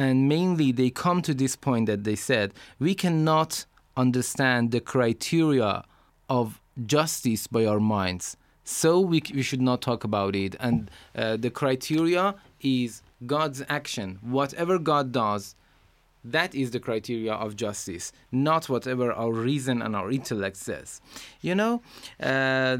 and 0.05 0.27
mainly, 0.29 0.71
they 0.71 0.89
come 0.89 1.21
to 1.21 1.33
this 1.43 1.55
point 1.55 1.85
that 1.91 2.01
they 2.03 2.15
said 2.15 2.47
we 2.79 2.93
cannot 2.95 3.65
understand 3.97 4.71
the 4.71 4.79
criteria 4.93 5.83
of 6.29 6.60
justice 6.85 7.47
by 7.47 7.65
our 7.65 7.79
minds. 7.79 8.37
So 8.63 8.99
we, 8.99 9.21
we 9.33 9.41
should 9.41 9.61
not 9.61 9.81
talk 9.81 10.03
about 10.03 10.35
it. 10.35 10.55
And 10.59 10.89
uh, 11.15 11.37
the 11.37 11.49
criteria 11.49 12.35
is 12.61 13.01
God's 13.25 13.63
action. 13.69 14.19
Whatever 14.21 14.79
God 14.79 15.11
does, 15.11 15.55
that 16.23 16.53
is 16.53 16.71
the 16.71 16.79
criteria 16.79 17.33
of 17.33 17.55
justice, 17.55 18.11
not 18.31 18.69
whatever 18.69 19.11
our 19.11 19.31
reason 19.31 19.81
and 19.81 19.95
our 19.95 20.11
intellect 20.11 20.57
says. 20.57 21.01
You 21.41 21.55
know, 21.55 21.81
uh, 22.21 22.77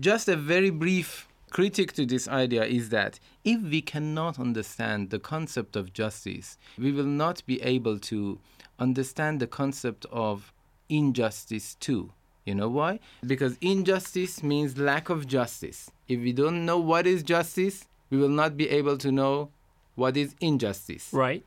just 0.00 0.28
a 0.28 0.36
very 0.36 0.70
brief 0.70 1.28
critic 1.50 1.92
to 1.92 2.06
this 2.06 2.26
idea 2.28 2.64
is 2.64 2.88
that 2.90 3.20
if 3.44 3.60
we 3.60 3.80
cannot 3.80 4.38
understand 4.38 5.10
the 5.10 5.18
concept 5.18 5.76
of 5.76 5.92
justice, 5.92 6.58
we 6.78 6.92
will 6.92 7.04
not 7.04 7.44
be 7.46 7.60
able 7.62 7.98
to 7.98 8.38
understand 8.78 9.40
the 9.40 9.46
concept 9.46 10.06
of 10.10 10.52
injustice 10.88 11.74
too. 11.76 12.10
You 12.44 12.54
know 12.54 12.68
why? 12.68 13.00
Because 13.26 13.56
injustice 13.60 14.42
means 14.42 14.76
lack 14.76 15.08
of 15.08 15.26
justice. 15.26 15.90
If 16.08 16.20
we 16.20 16.32
don't 16.32 16.64
know 16.66 16.78
what 16.78 17.06
is 17.06 17.22
justice, 17.22 17.86
we 18.10 18.18
will 18.18 18.28
not 18.28 18.56
be 18.56 18.68
able 18.68 18.98
to 18.98 19.10
know 19.10 19.50
what 19.94 20.16
is 20.16 20.34
injustice. 20.40 21.08
Right. 21.12 21.44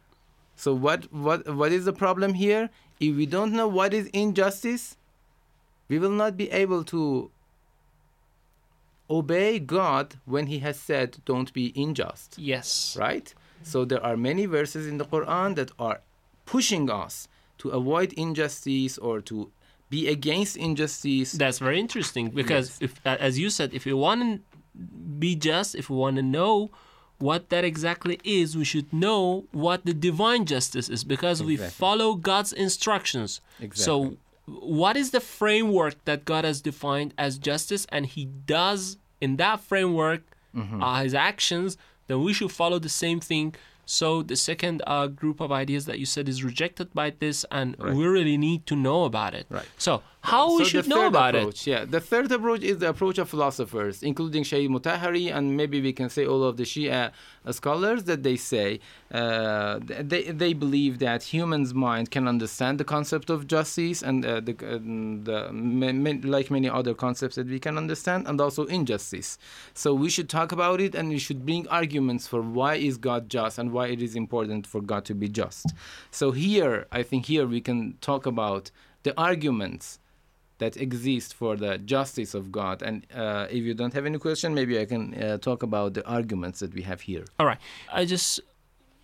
So 0.56 0.74
what 0.74 1.12
what 1.14 1.48
what 1.56 1.72
is 1.72 1.86
the 1.86 1.94
problem 1.94 2.34
here? 2.34 2.70
If 3.00 3.16
we 3.16 3.28
don't 3.28 3.54
know 3.54 3.68
what 3.68 3.94
is 3.94 4.08
injustice, 4.08 4.98
we 5.88 6.00
will 6.00 6.10
not 6.24 6.36
be 6.36 6.50
able 6.50 6.84
to 6.86 7.30
obey 9.10 9.60
God 9.60 10.16
when 10.26 10.48
he 10.48 10.60
has 10.60 10.80
said 10.80 11.18
don't 11.26 11.54
be 11.54 11.72
unjust, 11.76 12.36
Yes. 12.38 12.98
right? 13.00 13.34
So 13.64 13.86
there 13.86 14.04
are 14.04 14.18
many 14.18 14.46
verses 14.46 14.88
in 14.88 14.98
the 14.98 15.06
Quran 15.06 15.56
that 15.56 15.72
are 15.80 16.02
pushing 16.46 16.90
us 16.90 17.28
to 17.60 17.70
avoid 17.70 18.14
injustice 18.14 18.98
or 18.98 19.22
to 19.22 19.52
be 19.90 20.08
against 20.08 20.58
injustice. 20.58 21.32
That's 21.34 21.60
very 21.60 21.80
interesting 21.80 22.30
because 22.30 22.78
Yes. 22.82 22.92
if, 23.06 23.08
as 23.08 23.40
you 23.40 23.50
said, 23.50 23.74
if 23.74 23.86
we 23.86 23.94
want 23.94 24.22
to 24.22 24.40
be 25.20 25.36
just, 25.36 25.76
if 25.76 25.90
we 25.90 25.96
want 25.98 26.16
to 26.18 26.22
know 26.22 26.70
what 27.20 27.50
that 27.50 27.64
exactly 27.64 28.20
is, 28.24 28.56
we 28.56 28.64
should 28.64 28.92
know 28.94 29.46
what 29.52 29.86
the 29.86 29.94
divine 29.94 30.46
justice 30.46 30.88
is 30.90 31.04
because 31.04 31.42
we 31.42 31.58
follow 31.58 32.14
God's 32.16 32.54
instructions. 32.54 33.42
Exactly. 33.60 33.84
So, 33.84 34.18
what 34.46 34.96
is 34.96 35.12
the 35.12 35.20
framework 35.20 35.96
that 36.06 36.24
God 36.26 36.46
has 36.46 36.62
defined 36.62 37.14
as 37.18 37.38
justice, 37.38 37.86
and 37.90 38.06
He 38.06 38.26
does 38.26 38.98
in 39.20 39.38
that 39.38 39.60
framework 39.62 40.22
Mm-hmm. 40.56 40.82
uh, 40.82 41.04
His 41.04 41.14
actions? 41.14 41.78
Then 42.08 42.24
we 42.24 42.34
should 42.34 42.52
follow 42.52 42.80
the 42.80 42.90
same 42.90 43.20
thing. 43.20 43.54
So 43.90 44.22
the 44.22 44.36
second 44.36 44.84
uh, 44.86 45.08
group 45.08 45.40
of 45.40 45.50
ideas 45.52 45.86
that 45.86 45.98
you 45.98 46.06
said 46.06 46.28
is 46.28 46.44
rejected 46.44 46.94
by 46.94 47.10
this, 47.18 47.46
and 47.50 47.76
Right. 47.80 47.96
we 47.96 48.06
really 48.06 48.38
need 48.38 48.66
to 48.68 48.76
know 48.76 49.06
about 49.06 49.34
it. 49.34 49.46
Right. 49.50 49.66
So 49.78 50.04
how 50.32 50.46
we 50.58 50.64
So 50.64 50.70
should 50.72 50.88
know 50.94 51.08
about 51.08 51.36
it? 51.36 51.40
approach, 51.40 51.66
Yeah, 51.72 51.86
the 51.86 52.02
third 52.02 52.30
approach 52.38 52.62
is 52.72 52.78
the 52.84 52.90
approach 52.90 53.18
of 53.18 53.30
philosophers, 53.30 53.96
including 54.04 54.44
Shaykh 54.44 54.70
Mutahari, 54.70 55.26
and 55.36 55.44
maybe 55.56 55.78
we 55.88 55.94
can 56.00 56.10
say 56.10 56.24
all 56.26 56.44
of 56.44 56.58
the 56.58 56.64
Shia 56.64 57.12
uh, 57.46 57.52
scholars 57.60 58.04
that 58.10 58.24
they 58.28 58.36
say 58.36 58.68
uh, 59.20 59.80
they 60.12 60.24
they 60.44 60.54
believe 60.54 60.94
that 61.08 61.20
humans' 61.34 61.74
mind 61.74 62.06
can 62.16 62.28
understand 62.28 62.74
the 62.82 62.84
concept 62.96 63.28
of 63.30 63.48
justice 63.56 64.00
and 64.10 64.18
uh, 64.26 64.42
the, 64.48 64.54
uh, 64.54 64.80
the 65.30 65.40
ma- 65.82 65.94
ma- 66.06 66.22
like 66.38 66.48
many 66.58 66.70
other 66.80 66.94
concepts 67.06 67.36
that 67.38 67.48
we 67.56 67.60
can 67.68 67.76
understand, 67.84 68.28
and 68.28 68.38
also 68.42 68.66
injustice. 68.66 69.30
So 69.74 69.94
we 70.04 70.10
should 70.10 70.30
talk 70.30 70.50
about 70.52 70.82
it, 70.86 70.94
and 70.94 71.06
we 71.16 71.20
should 71.26 71.42
bring 71.46 71.64
arguments 71.70 72.28
for 72.28 72.42
why 72.42 72.74
is 72.76 72.98
God 72.98 73.30
just 73.30 73.58
and 73.60 73.72
why 73.72 73.88
it 73.96 74.02
is 74.02 74.14
important 74.24 74.68
for 74.68 74.82
God 74.82 75.06
to 75.06 75.16
be 75.24 75.30
just. 75.42 75.66
So 76.12 76.32
here, 76.32 76.86
I 76.92 77.02
think 77.10 77.22
here 77.28 77.48
we 77.56 77.62
can 77.62 77.80
talk 78.02 78.26
about 78.26 78.72
the 79.04 79.14
arguments 79.30 80.00
that 80.60 80.78
exist 80.78 81.34
for 81.34 81.56
the 81.56 81.78
justice 81.78 82.34
of 82.34 82.52
God. 82.52 82.82
And 82.82 83.06
uh, 83.14 83.48
if 83.50 83.64
you 83.64 83.74
don't 83.74 83.94
have 83.94 84.06
any 84.06 84.18
question, 84.18 84.54
maybe 84.54 84.80
I 84.80 84.86
can 84.86 85.14
uh, 85.14 85.38
talk 85.38 85.64
about 85.64 85.94
the 85.94 86.06
arguments 86.08 86.60
that 86.60 86.74
we 86.74 86.82
have 86.84 87.02
here. 87.02 87.26
All 87.40 87.46
right. 87.46 87.60
I 87.92 88.06
just 88.06 88.40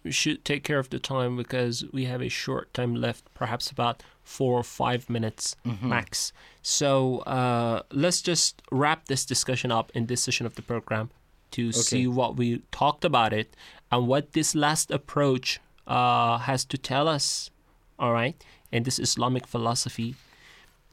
should 0.09 0.43
take 0.43 0.63
care 0.63 0.79
of 0.79 0.89
the 0.89 0.99
time 0.99 1.37
because 1.37 1.85
we 1.93 2.05
have 2.05 2.21
a 2.21 2.29
short 2.29 2.73
time 2.73 2.95
left, 2.95 3.33
perhaps 3.33 3.71
about 3.71 4.03
four 4.23 4.59
or 4.59 4.63
five 4.63 5.09
minutes 5.09 5.55
max. 5.81 6.33
So 6.61 7.19
uh, 7.19 7.83
let's 7.91 8.21
just 8.21 8.61
wrap 8.71 9.05
this 9.05 9.25
discussion 9.25 9.71
up 9.71 9.91
in 9.93 10.07
this 10.07 10.23
session 10.23 10.45
of 10.45 10.55
the 10.55 10.61
program 10.61 11.09
to 11.51 11.71
see 11.71 12.07
what 12.07 12.35
we 12.35 12.63
talked 12.71 13.05
about 13.05 13.31
it 13.31 13.55
and 13.91 14.07
what 14.07 14.33
this 14.33 14.55
last 14.55 14.89
approach 14.91 15.61
uh, 15.85 16.39
has 16.39 16.65
to 16.65 16.77
tell 16.77 17.07
us. 17.07 17.51
All 17.99 18.11
right. 18.11 18.35
In 18.71 18.83
this 18.83 18.97
Islamic 18.97 19.45
philosophy. 19.45 20.15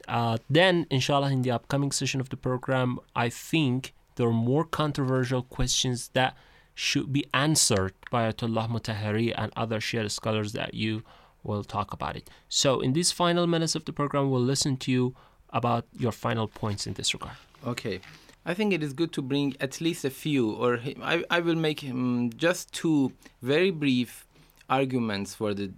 Uh, 0.07 0.37
then, 0.49 0.87
inshallah, 0.89 1.31
in 1.31 1.41
the 1.41 1.51
upcoming 1.51 1.91
session 1.91 2.19
of 2.19 2.29
the 2.29 2.37
program, 2.37 2.99
I 3.15 3.29
think 3.29 3.93
there 4.15 4.27
are 4.27 4.33
more 4.33 4.65
controversial 4.65 5.43
questions 5.43 6.09
that 6.13 6.35
should 6.73 7.11
be 7.11 7.25
answered 7.33 7.93
by 8.09 8.31
Ayatollah 8.31 8.69
Mutahari 8.69 9.33
and 9.37 9.51
other 9.55 9.79
Shia 9.79 10.09
scholars 10.09 10.53
that 10.53 10.73
you 10.73 11.03
will 11.43 11.63
talk 11.63 11.93
about 11.93 12.15
it. 12.15 12.29
So, 12.49 12.79
in 12.79 12.93
these 12.93 13.11
final 13.11 13.47
minutes 13.47 13.75
of 13.75 13.85
the 13.85 13.93
program, 13.93 14.29
we'll 14.29 14.41
listen 14.41 14.77
to 14.77 14.91
you 14.91 15.15
about 15.49 15.85
your 15.97 16.11
final 16.11 16.47
points 16.47 16.87
in 16.87 16.93
this 16.93 17.13
regard. 17.13 17.35
Okay. 17.65 17.99
I 18.45 18.55
think 18.55 18.73
it 18.73 18.81
is 18.81 18.93
good 18.93 19.11
to 19.13 19.21
bring 19.21 19.55
at 19.59 19.79
least 19.81 20.03
a 20.03 20.09
few, 20.09 20.51
or 20.51 20.79
I, 21.03 21.23
I 21.29 21.41
will 21.41 21.55
make 21.55 21.83
um, 21.83 22.31
just 22.35 22.73
two 22.73 23.11
very 23.41 23.69
brief 23.69 24.25
arguments 24.67 25.35
for 25.35 25.53
the 25.53 25.71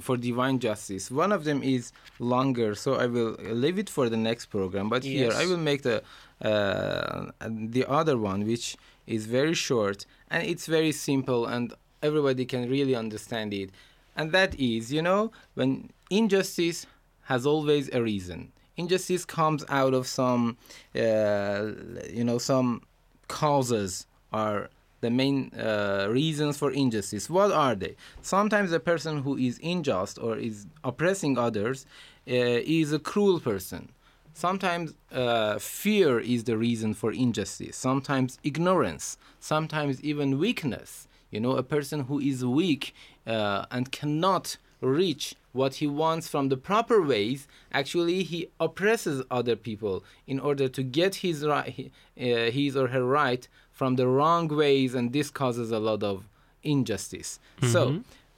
for 0.00 0.16
divine 0.16 0.58
justice. 0.58 1.10
One 1.10 1.32
of 1.32 1.44
them 1.44 1.62
is 1.62 1.92
longer, 2.18 2.74
so 2.74 2.94
I 2.94 3.06
will 3.06 3.36
leave 3.40 3.78
it 3.78 3.90
for 3.90 4.08
the 4.08 4.16
next 4.16 4.46
program. 4.46 4.88
But 4.88 5.04
here 5.04 5.32
I 5.32 5.46
will 5.46 5.58
make 5.58 5.82
the 5.82 6.02
uh, 6.42 7.30
the 7.40 7.84
other 7.88 8.16
one, 8.16 8.46
which 8.46 8.76
is 9.06 9.26
very 9.26 9.54
short 9.54 10.06
and 10.30 10.46
it's 10.46 10.66
very 10.66 10.92
simple, 10.92 11.46
and 11.46 11.72
everybody 12.02 12.44
can 12.44 12.68
really 12.68 12.94
understand 12.94 13.54
it. 13.54 13.70
And 14.16 14.32
that 14.32 14.58
is, 14.58 14.92
you 14.92 15.02
know, 15.02 15.32
when 15.54 15.90
injustice 16.10 16.86
has 17.24 17.46
always 17.46 17.88
a 17.92 18.02
reason. 18.02 18.52
Injustice 18.76 19.24
comes 19.24 19.64
out 19.68 19.94
of 19.94 20.06
some, 20.06 20.56
uh, 20.94 21.72
you 22.10 22.24
know, 22.24 22.38
some 22.38 22.82
causes 23.28 24.06
are 24.32 24.70
the 25.00 25.10
main 25.10 25.52
uh, 25.54 26.08
reasons 26.10 26.56
for 26.56 26.70
injustice. 26.70 27.30
What 27.30 27.52
are 27.52 27.74
they? 27.74 27.96
Sometimes 28.22 28.72
a 28.72 28.80
person 28.80 29.22
who 29.22 29.36
is 29.36 29.60
unjust 29.62 30.18
or 30.18 30.36
is 30.36 30.66
oppressing 30.84 31.38
others 31.38 31.86
uh, 32.28 32.32
is 32.80 32.92
a 32.92 32.98
cruel 32.98 33.40
person. 33.40 33.90
Sometimes 34.34 34.94
uh, 35.12 35.58
fear 35.58 36.20
is 36.20 36.44
the 36.44 36.56
reason 36.56 36.94
for 36.94 37.10
injustice. 37.12 37.76
Sometimes 37.76 38.38
ignorance. 38.44 39.16
Sometimes 39.40 40.02
even 40.02 40.38
weakness. 40.38 41.08
You 41.30 41.40
know, 41.40 41.56
a 41.56 41.62
person 41.62 42.04
who 42.04 42.20
is 42.20 42.44
weak 42.44 42.94
uh, 43.26 43.66
and 43.70 43.90
cannot 43.90 44.56
reach 44.80 45.34
what 45.52 45.74
he 45.74 45.86
wants 45.86 46.28
from 46.28 46.48
the 46.48 46.56
proper 46.56 47.02
ways, 47.02 47.48
actually 47.72 48.22
he 48.22 48.48
oppresses 48.60 49.24
other 49.30 49.56
people 49.56 50.04
in 50.26 50.38
order 50.38 50.68
to 50.68 50.82
get 50.82 51.16
his 51.16 51.44
right, 51.44 51.90
uh, 52.16 52.22
his 52.22 52.76
or 52.76 52.88
her 52.88 53.04
right 53.04 53.48
from 53.78 53.94
the 53.94 54.08
wrong 54.08 54.48
ways, 54.48 54.90
and 54.98 55.12
this 55.12 55.30
causes 55.30 55.70
a 55.70 55.78
lot 55.78 56.02
of 56.02 56.16
injustice. 56.64 57.38
So, 57.72 57.80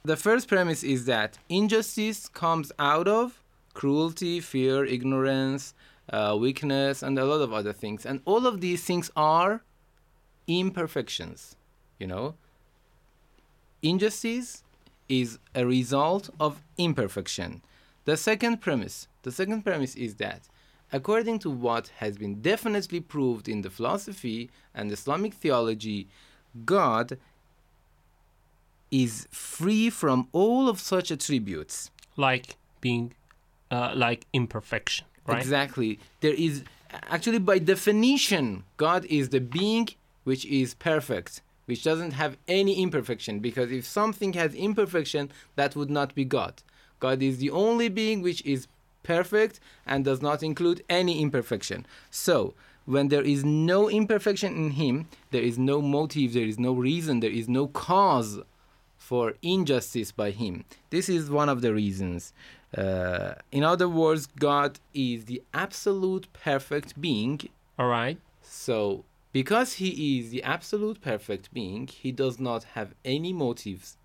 the 0.03 0.15
first 0.15 0.47
premise 0.47 0.83
is 0.83 1.05
that 1.05 1.31
injustice 1.49 2.19
comes 2.29 2.71
out 2.77 3.07
of 3.07 3.41
cruelty, 3.73 4.39
fear, 4.39 4.85
ignorance, 4.85 5.73
uh, 6.17 6.37
weakness, 6.39 7.01
and 7.01 7.17
a 7.17 7.25
lot 7.25 7.41
of 7.41 7.51
other 7.59 7.73
things. 7.73 8.05
And 8.05 8.21
all 8.25 8.45
of 8.45 8.61
these 8.61 8.83
things 8.83 9.09
are 9.15 9.63
imperfections. 10.47 11.55
You 11.99 12.07
know, 12.07 12.35
injustice 13.81 14.63
is 15.09 15.39
a 15.55 15.65
result 15.65 16.29
of 16.39 16.61
imperfection. 16.77 17.61
The 18.05 18.17
second 18.17 18.55
premise, 18.61 19.07
the 19.23 19.31
second 19.31 19.63
premise 19.63 19.95
is 19.95 20.15
that 20.15 20.41
according 20.91 21.39
to 21.39 21.49
what 21.49 21.89
has 21.97 22.17
been 22.17 22.41
definitely 22.41 22.99
proved 22.99 23.47
in 23.47 23.61
the 23.61 23.69
philosophy 23.69 24.49
and 24.73 24.91
Islamic 24.91 25.33
theology, 25.33 26.07
God 26.65 27.17
is 28.89 29.27
free 29.31 29.89
from 29.89 30.27
all 30.33 30.67
of 30.67 30.79
such 30.79 31.11
attributes. 31.11 31.91
Like 32.17 32.57
being, 32.81 33.13
uh, 33.69 33.93
like 33.95 34.25
imperfection, 34.33 35.05
right? 35.25 35.39
Exactly. 35.39 35.99
There 36.19 36.33
is 36.33 36.63
actually, 36.91 37.39
by 37.39 37.59
definition, 37.59 38.63
God 38.77 39.05
is 39.05 39.29
the 39.29 39.39
being 39.39 39.87
which 40.25 40.45
is 40.45 40.73
perfect, 40.73 41.41
which 41.65 41.83
doesn't 41.83 42.11
have 42.11 42.37
any 42.47 42.81
imperfection. 42.81 43.39
Because 43.39 43.71
if 43.71 43.85
something 43.85 44.33
has 44.33 44.53
imperfection, 44.53 45.31
that 45.55 45.75
would 45.75 45.89
not 45.89 46.13
be 46.13 46.25
God. 46.25 46.61
God 46.99 47.23
is 47.23 47.37
the 47.37 47.49
only 47.49 47.87
being 47.87 48.21
which 48.21 48.45
is 48.45 48.67
perfect 49.03 49.59
and 49.85 50.05
does 50.05 50.21
not 50.21 50.43
include 50.43 50.83
any 50.89 51.21
imperfection. 51.21 51.85
So, 52.09 52.53
when 52.85 53.09
there 53.09 53.21
is 53.21 53.43
no 53.45 53.89
imperfection 53.89 54.55
in 54.55 54.71
him, 54.71 55.07
there 55.31 55.43
is 55.43 55.57
no 55.57 55.81
motive, 55.81 56.33
there 56.33 56.45
is 56.45 56.59
no 56.59 56.73
reason, 56.73 57.19
there 57.19 57.29
is 57.29 57.47
no 57.47 57.67
cause 57.67 58.39
for 58.97 59.33
injustice 59.41 60.11
by 60.11 60.31
him. 60.31 60.65
This 60.89 61.09
is 61.09 61.29
one 61.29 61.49
of 61.49 61.61
the 61.61 61.73
reasons. 61.73 62.33
Uh, 62.75 63.33
in 63.51 63.63
other 63.63 63.89
words, 63.89 64.25
God 64.27 64.79
is 64.93 65.25
the 65.25 65.43
absolute 65.53 66.27
perfect 66.33 66.99
being. 66.99 67.41
All 67.77 67.87
right. 67.87 68.17
So, 68.41 69.05
because 69.31 69.73
he 69.73 70.19
is 70.19 70.31
the 70.31 70.43
absolute 70.43 71.01
perfect 71.01 71.53
being, 71.53 71.87
he 71.87 72.11
does 72.11 72.39
not 72.39 72.63
have 72.75 72.93
any 73.05 73.31
motives 73.33 73.97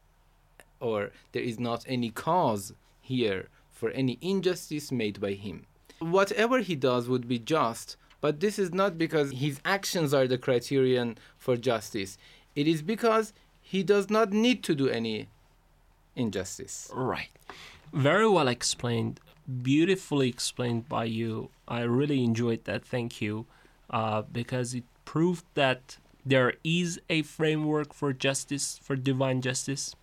or 0.80 1.10
there 1.32 1.42
is 1.42 1.58
not 1.58 1.84
any 1.88 2.10
cause 2.10 2.72
here 3.00 3.48
for 3.76 3.90
any 3.90 4.18
injustice 4.22 4.90
made 4.90 5.20
by 5.20 5.32
him. 5.32 5.66
Whatever 5.98 6.60
he 6.60 6.74
does 6.74 7.08
would 7.08 7.28
be 7.28 7.38
just, 7.38 7.96
but 8.22 8.40
this 8.40 8.58
is 8.58 8.72
not 8.72 8.96
because 8.96 9.30
his 9.32 9.60
actions 9.64 10.14
are 10.14 10.26
the 10.26 10.38
criterion 10.38 11.18
for 11.36 11.56
justice. 11.56 12.16
It 12.54 12.66
is 12.66 12.80
because 12.80 13.34
he 13.60 13.82
does 13.82 14.08
not 14.08 14.32
need 14.32 14.64
to 14.64 14.74
do 14.74 14.88
any 14.88 15.28
injustice. 16.14 16.90
Right. 16.92 17.28
Very 17.92 18.28
well 18.28 18.48
explained. 18.48 19.20
Beautifully 19.62 20.28
explained 20.28 20.88
by 20.88 21.04
you. 21.04 21.50
I 21.68 21.82
really 21.82 22.24
enjoyed 22.24 22.64
that. 22.64 22.84
Thank 22.84 23.20
you. 23.20 23.46
Uh, 23.90 24.22
because 24.22 24.74
it 24.74 24.84
proved 25.04 25.44
that 25.54 25.98
there 26.24 26.54
is 26.64 27.00
a 27.08 27.22
framework 27.22 27.94
for 27.94 28.12
justice, 28.12 28.80
for 28.82 28.96
divine 28.96 29.40
justice, 29.40 29.94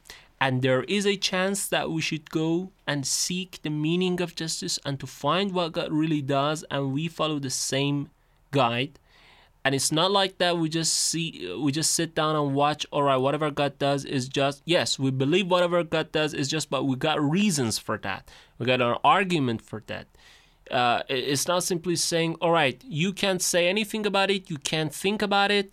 and 0.43 0.61
there 0.61 0.83
is 0.83 1.05
a 1.07 1.15
chance 1.15 1.69
that 1.69 1.89
we 1.89 2.01
should 2.01 2.29
go 2.29 2.69
and 2.85 3.07
seek 3.07 3.61
the 3.61 3.69
meaning 3.69 4.19
of 4.19 4.35
justice 4.35 4.77
and 4.85 4.99
to 4.99 5.07
find 5.07 5.53
what 5.53 5.71
God 5.71 5.89
really 5.89 6.21
does, 6.21 6.65
and 6.69 6.91
we 6.91 7.07
follow 7.07 7.39
the 7.39 7.49
same 7.49 8.09
guide. 8.51 8.99
And 9.63 9.73
it's 9.73 9.89
not 9.89 10.11
like 10.11 10.39
that 10.39 10.57
we 10.57 10.67
just 10.67 10.93
see 10.93 11.55
we 11.57 11.71
just 11.71 11.91
sit 11.91 12.13
down 12.13 12.35
and 12.35 12.53
watch, 12.53 12.85
all 12.91 13.03
right, 13.03 13.15
whatever 13.15 13.51
God 13.51 13.79
does 13.79 14.03
is 14.03 14.27
just 14.27 14.61
yes, 14.65 14.99
we 14.99 15.11
believe 15.11 15.47
whatever 15.47 15.81
God 15.81 16.11
does 16.11 16.33
is 16.33 16.49
just 16.49 16.69
but 16.69 16.83
we 16.83 16.97
got 16.97 17.21
reasons 17.21 17.79
for 17.79 17.97
that. 17.99 18.29
We 18.57 18.65
got 18.65 18.81
an 18.81 18.97
argument 19.01 19.61
for 19.61 19.81
that. 19.87 20.07
Uh, 20.69 21.03
it's 21.07 21.47
not 21.47 21.63
simply 21.63 21.95
saying, 21.95 22.35
all 22.41 22.51
right, 22.51 22.83
you 22.85 23.13
can't 23.13 23.41
say 23.41 23.69
anything 23.69 24.05
about 24.05 24.29
it, 24.29 24.49
you 24.49 24.57
can't 24.57 24.93
think 24.93 25.21
about 25.21 25.51
it, 25.51 25.71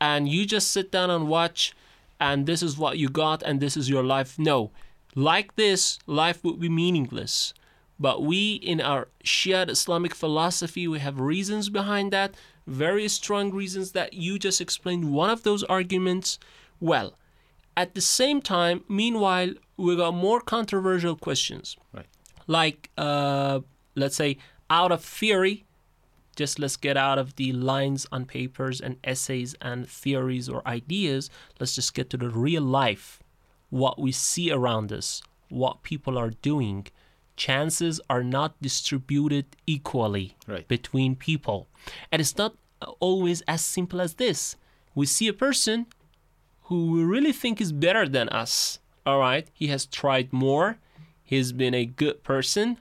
and 0.00 0.26
you 0.26 0.46
just 0.46 0.70
sit 0.72 0.90
down 0.90 1.10
and 1.10 1.28
watch, 1.28 1.74
and 2.20 2.46
this 2.46 2.62
is 2.62 2.78
what 2.78 2.98
you 2.98 3.08
got, 3.08 3.42
and 3.42 3.60
this 3.60 3.76
is 3.76 3.88
your 3.88 4.02
life. 4.02 4.38
No, 4.38 4.70
like 5.14 5.56
this, 5.56 5.98
life 6.06 6.42
would 6.44 6.60
be 6.60 6.68
meaningless. 6.68 7.54
But 7.98 8.22
we, 8.22 8.54
in 8.54 8.80
our 8.80 9.08
Shia 9.24 9.68
Islamic 9.70 10.14
philosophy, 10.14 10.86
we 10.86 10.98
have 10.98 11.18
reasons 11.18 11.70
behind 11.70 12.12
that, 12.12 12.34
very 12.66 13.08
strong 13.08 13.50
reasons 13.50 13.92
that 13.92 14.12
you 14.14 14.38
just 14.38 14.60
explained 14.60 15.12
one 15.12 15.30
of 15.30 15.42
those 15.42 15.62
arguments 15.64 16.38
well. 16.80 17.14
At 17.76 17.94
the 17.94 18.00
same 18.00 18.40
time, 18.40 18.84
meanwhile, 18.88 19.54
we 19.76 19.96
got 19.96 20.14
more 20.14 20.40
controversial 20.40 21.16
questions. 21.16 21.76
Right. 21.92 22.06
Like, 22.46 22.90
uh, 22.96 23.60
let's 23.94 24.16
say, 24.16 24.38
out 24.70 24.92
of 24.92 25.02
theory, 25.02 25.65
just 26.36 26.58
let's 26.58 26.76
get 26.76 26.96
out 26.96 27.18
of 27.18 27.36
the 27.36 27.52
lines 27.52 28.06
on 28.12 28.26
papers 28.26 28.80
and 28.80 28.96
essays 29.02 29.54
and 29.60 29.88
theories 29.88 30.48
or 30.48 30.66
ideas. 30.68 31.30
Let's 31.58 31.74
just 31.74 31.94
get 31.94 32.10
to 32.10 32.16
the 32.16 32.28
real 32.28 32.62
life, 32.62 33.20
what 33.70 33.98
we 33.98 34.12
see 34.12 34.50
around 34.52 34.92
us, 34.92 35.22
what 35.48 35.82
people 35.82 36.16
are 36.18 36.30
doing. 36.30 36.86
Chances 37.36 38.00
are 38.08 38.22
not 38.24 38.60
distributed 38.62 39.46
equally 39.66 40.36
Right. 40.46 40.66
between 40.68 41.16
people. 41.16 41.68
And 42.12 42.20
it's 42.20 42.36
not 42.36 42.54
always 43.00 43.42
as 43.48 43.64
simple 43.64 44.00
as 44.00 44.14
this. 44.14 44.56
We 44.94 45.06
see 45.06 45.28
a 45.28 45.32
person 45.32 45.86
who 46.64 46.92
we 46.92 47.04
really 47.04 47.32
think 47.32 47.60
is 47.60 47.72
better 47.72 48.08
than 48.08 48.28
us. 48.30 48.78
All 49.04 49.18
right, 49.20 49.46
he 49.52 49.68
has 49.68 49.86
tried 49.86 50.32
more, 50.32 50.78
he's 51.22 51.52
been 51.52 51.74
a 51.74 51.84
good 51.86 52.24
person, 52.24 52.78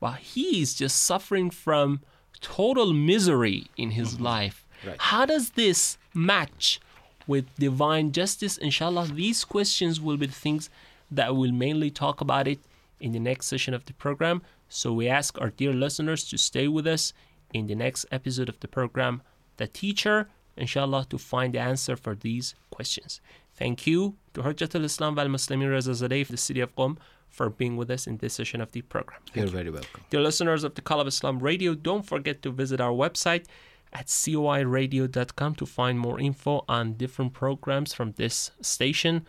but 0.00 0.18
he 0.18 0.62
is 0.62 0.74
just 0.74 1.02
suffering 1.02 1.50
from 1.50 2.00
total 2.40 2.92
misery 2.92 3.66
in 3.76 3.90
his 3.92 4.14
mm-hmm. 4.14 4.24
life. 4.24 4.66
Right. 4.86 4.96
How 4.98 5.26
does 5.26 5.50
this 5.50 5.98
match 6.14 6.80
with 7.26 7.54
divine 7.56 8.12
justice? 8.12 8.58
Inshallah, 8.58 9.08
these 9.08 9.44
questions 9.44 10.00
will 10.00 10.16
be 10.16 10.26
the 10.26 10.32
things 10.32 10.70
that 11.10 11.34
we'll 11.34 11.52
mainly 11.52 11.90
talk 11.90 12.20
about 12.20 12.46
it 12.46 12.58
in 13.00 13.12
the 13.12 13.20
next 13.20 13.46
session 13.46 13.74
of 13.74 13.84
the 13.86 13.92
program. 13.94 14.42
So 14.68 14.92
we 14.92 15.08
ask 15.08 15.40
our 15.40 15.50
dear 15.50 15.72
listeners 15.72 16.28
to 16.28 16.38
stay 16.38 16.68
with 16.68 16.86
us 16.86 17.12
in 17.52 17.66
the 17.66 17.74
next 17.74 18.06
episode 18.12 18.48
of 18.48 18.60
the 18.60 18.68
program, 18.68 19.22
The 19.56 19.66
Teacher, 19.66 20.28
inshallah, 20.56 21.06
to 21.10 21.18
find 21.18 21.54
the 21.54 21.60
answer 21.60 21.96
for 21.96 22.14
these 22.14 22.54
questions. 22.70 23.20
Thank 23.54 23.86
you 23.86 24.14
to 24.34 24.42
Hujjatul 24.42 24.84
Islam 24.84 25.16
wal 25.16 25.26
Muslimin 25.26 25.70
Reza 25.70 25.92
Zadeh 25.92 26.26
the 26.26 26.36
city 26.36 26.60
of 26.60 26.74
Qom 26.76 26.98
for 27.30 27.50
being 27.50 27.76
with 27.76 27.90
us 27.90 28.06
in 28.06 28.18
this 28.18 28.34
session 28.34 28.60
of 28.60 28.72
the 28.72 28.82
program. 28.82 29.20
You're 29.34 29.46
very 29.46 29.70
welcome. 29.70 30.04
Dear 30.10 30.20
listeners 30.20 30.64
of 30.64 30.74
the 30.74 30.82
Call 30.82 31.00
of 31.00 31.06
Islam 31.06 31.38
Radio, 31.38 31.74
don't 31.74 32.04
forget 32.04 32.42
to 32.42 32.50
visit 32.50 32.80
our 32.80 32.92
website 32.92 33.44
at 33.92 34.06
coiradio.com 34.06 35.54
to 35.54 35.66
find 35.66 35.98
more 35.98 36.20
info 36.20 36.64
on 36.68 36.94
different 36.94 37.32
programs 37.32 37.94
from 37.94 38.12
this 38.12 38.50
station, 38.60 39.26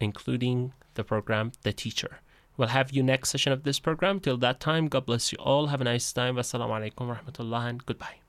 including 0.00 0.72
the 0.94 1.04
program 1.04 1.52
The 1.62 1.72
Teacher. 1.72 2.20
We'll 2.56 2.68
have 2.68 2.92
you 2.92 3.02
next 3.02 3.30
session 3.30 3.52
of 3.52 3.62
this 3.62 3.78
program. 3.78 4.20
Till 4.20 4.36
that 4.38 4.60
time, 4.60 4.88
God 4.88 5.06
bless 5.06 5.32
you 5.32 5.38
all. 5.38 5.68
Have 5.68 5.80
a 5.80 5.84
nice 5.84 6.12
time. 6.12 6.36
Wassalamu 6.36 6.92
alaikum 6.92 7.08
wa 7.08 7.16
rahmatullah 7.16 7.68
and 7.70 7.86
goodbye. 7.86 8.20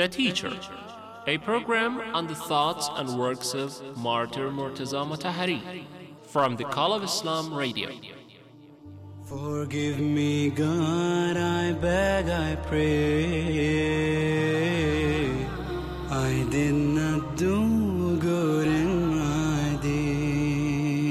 The 0.00 0.08
Teacher, 0.08 0.52
a 1.26 1.36
program 1.36 2.00
on 2.14 2.26
the 2.26 2.34
thoughts 2.34 2.88
and 2.96 3.18
works 3.18 3.52
of 3.52 3.98
Martyr 3.98 4.48
Murtaza 4.48 5.04
Mutahari 5.06 5.60
from 6.22 6.56
the 6.56 6.64
Call 6.64 6.94
of 6.94 7.04
Islam 7.04 7.52
Radio. 7.52 7.90
Forgive 9.26 10.00
me, 10.00 10.48
God, 10.48 11.36
I 11.36 11.72
beg, 11.72 12.30
I 12.30 12.56
pray. 12.68 12.80
I 16.10 16.46
did 16.48 16.72
not 16.72 17.36
do 17.36 18.16
good 18.16 18.68
in 18.68 19.08
my 19.18 19.78
day. 19.82 21.10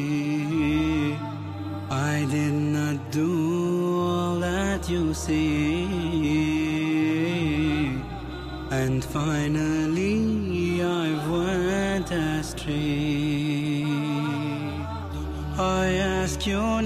I 1.91 2.25
did 2.31 2.53
not 2.53 3.11
do 3.11 3.99
all 4.01 4.39
that 4.39 4.89
you 4.89 5.13
see. 5.13 5.78
And 8.99 9.05
finally, 9.13 10.83
I 10.83 11.07
went 11.31 12.11
astray. 12.11 13.85
I 15.57 15.85
ask 16.19 16.45
you 16.45 16.78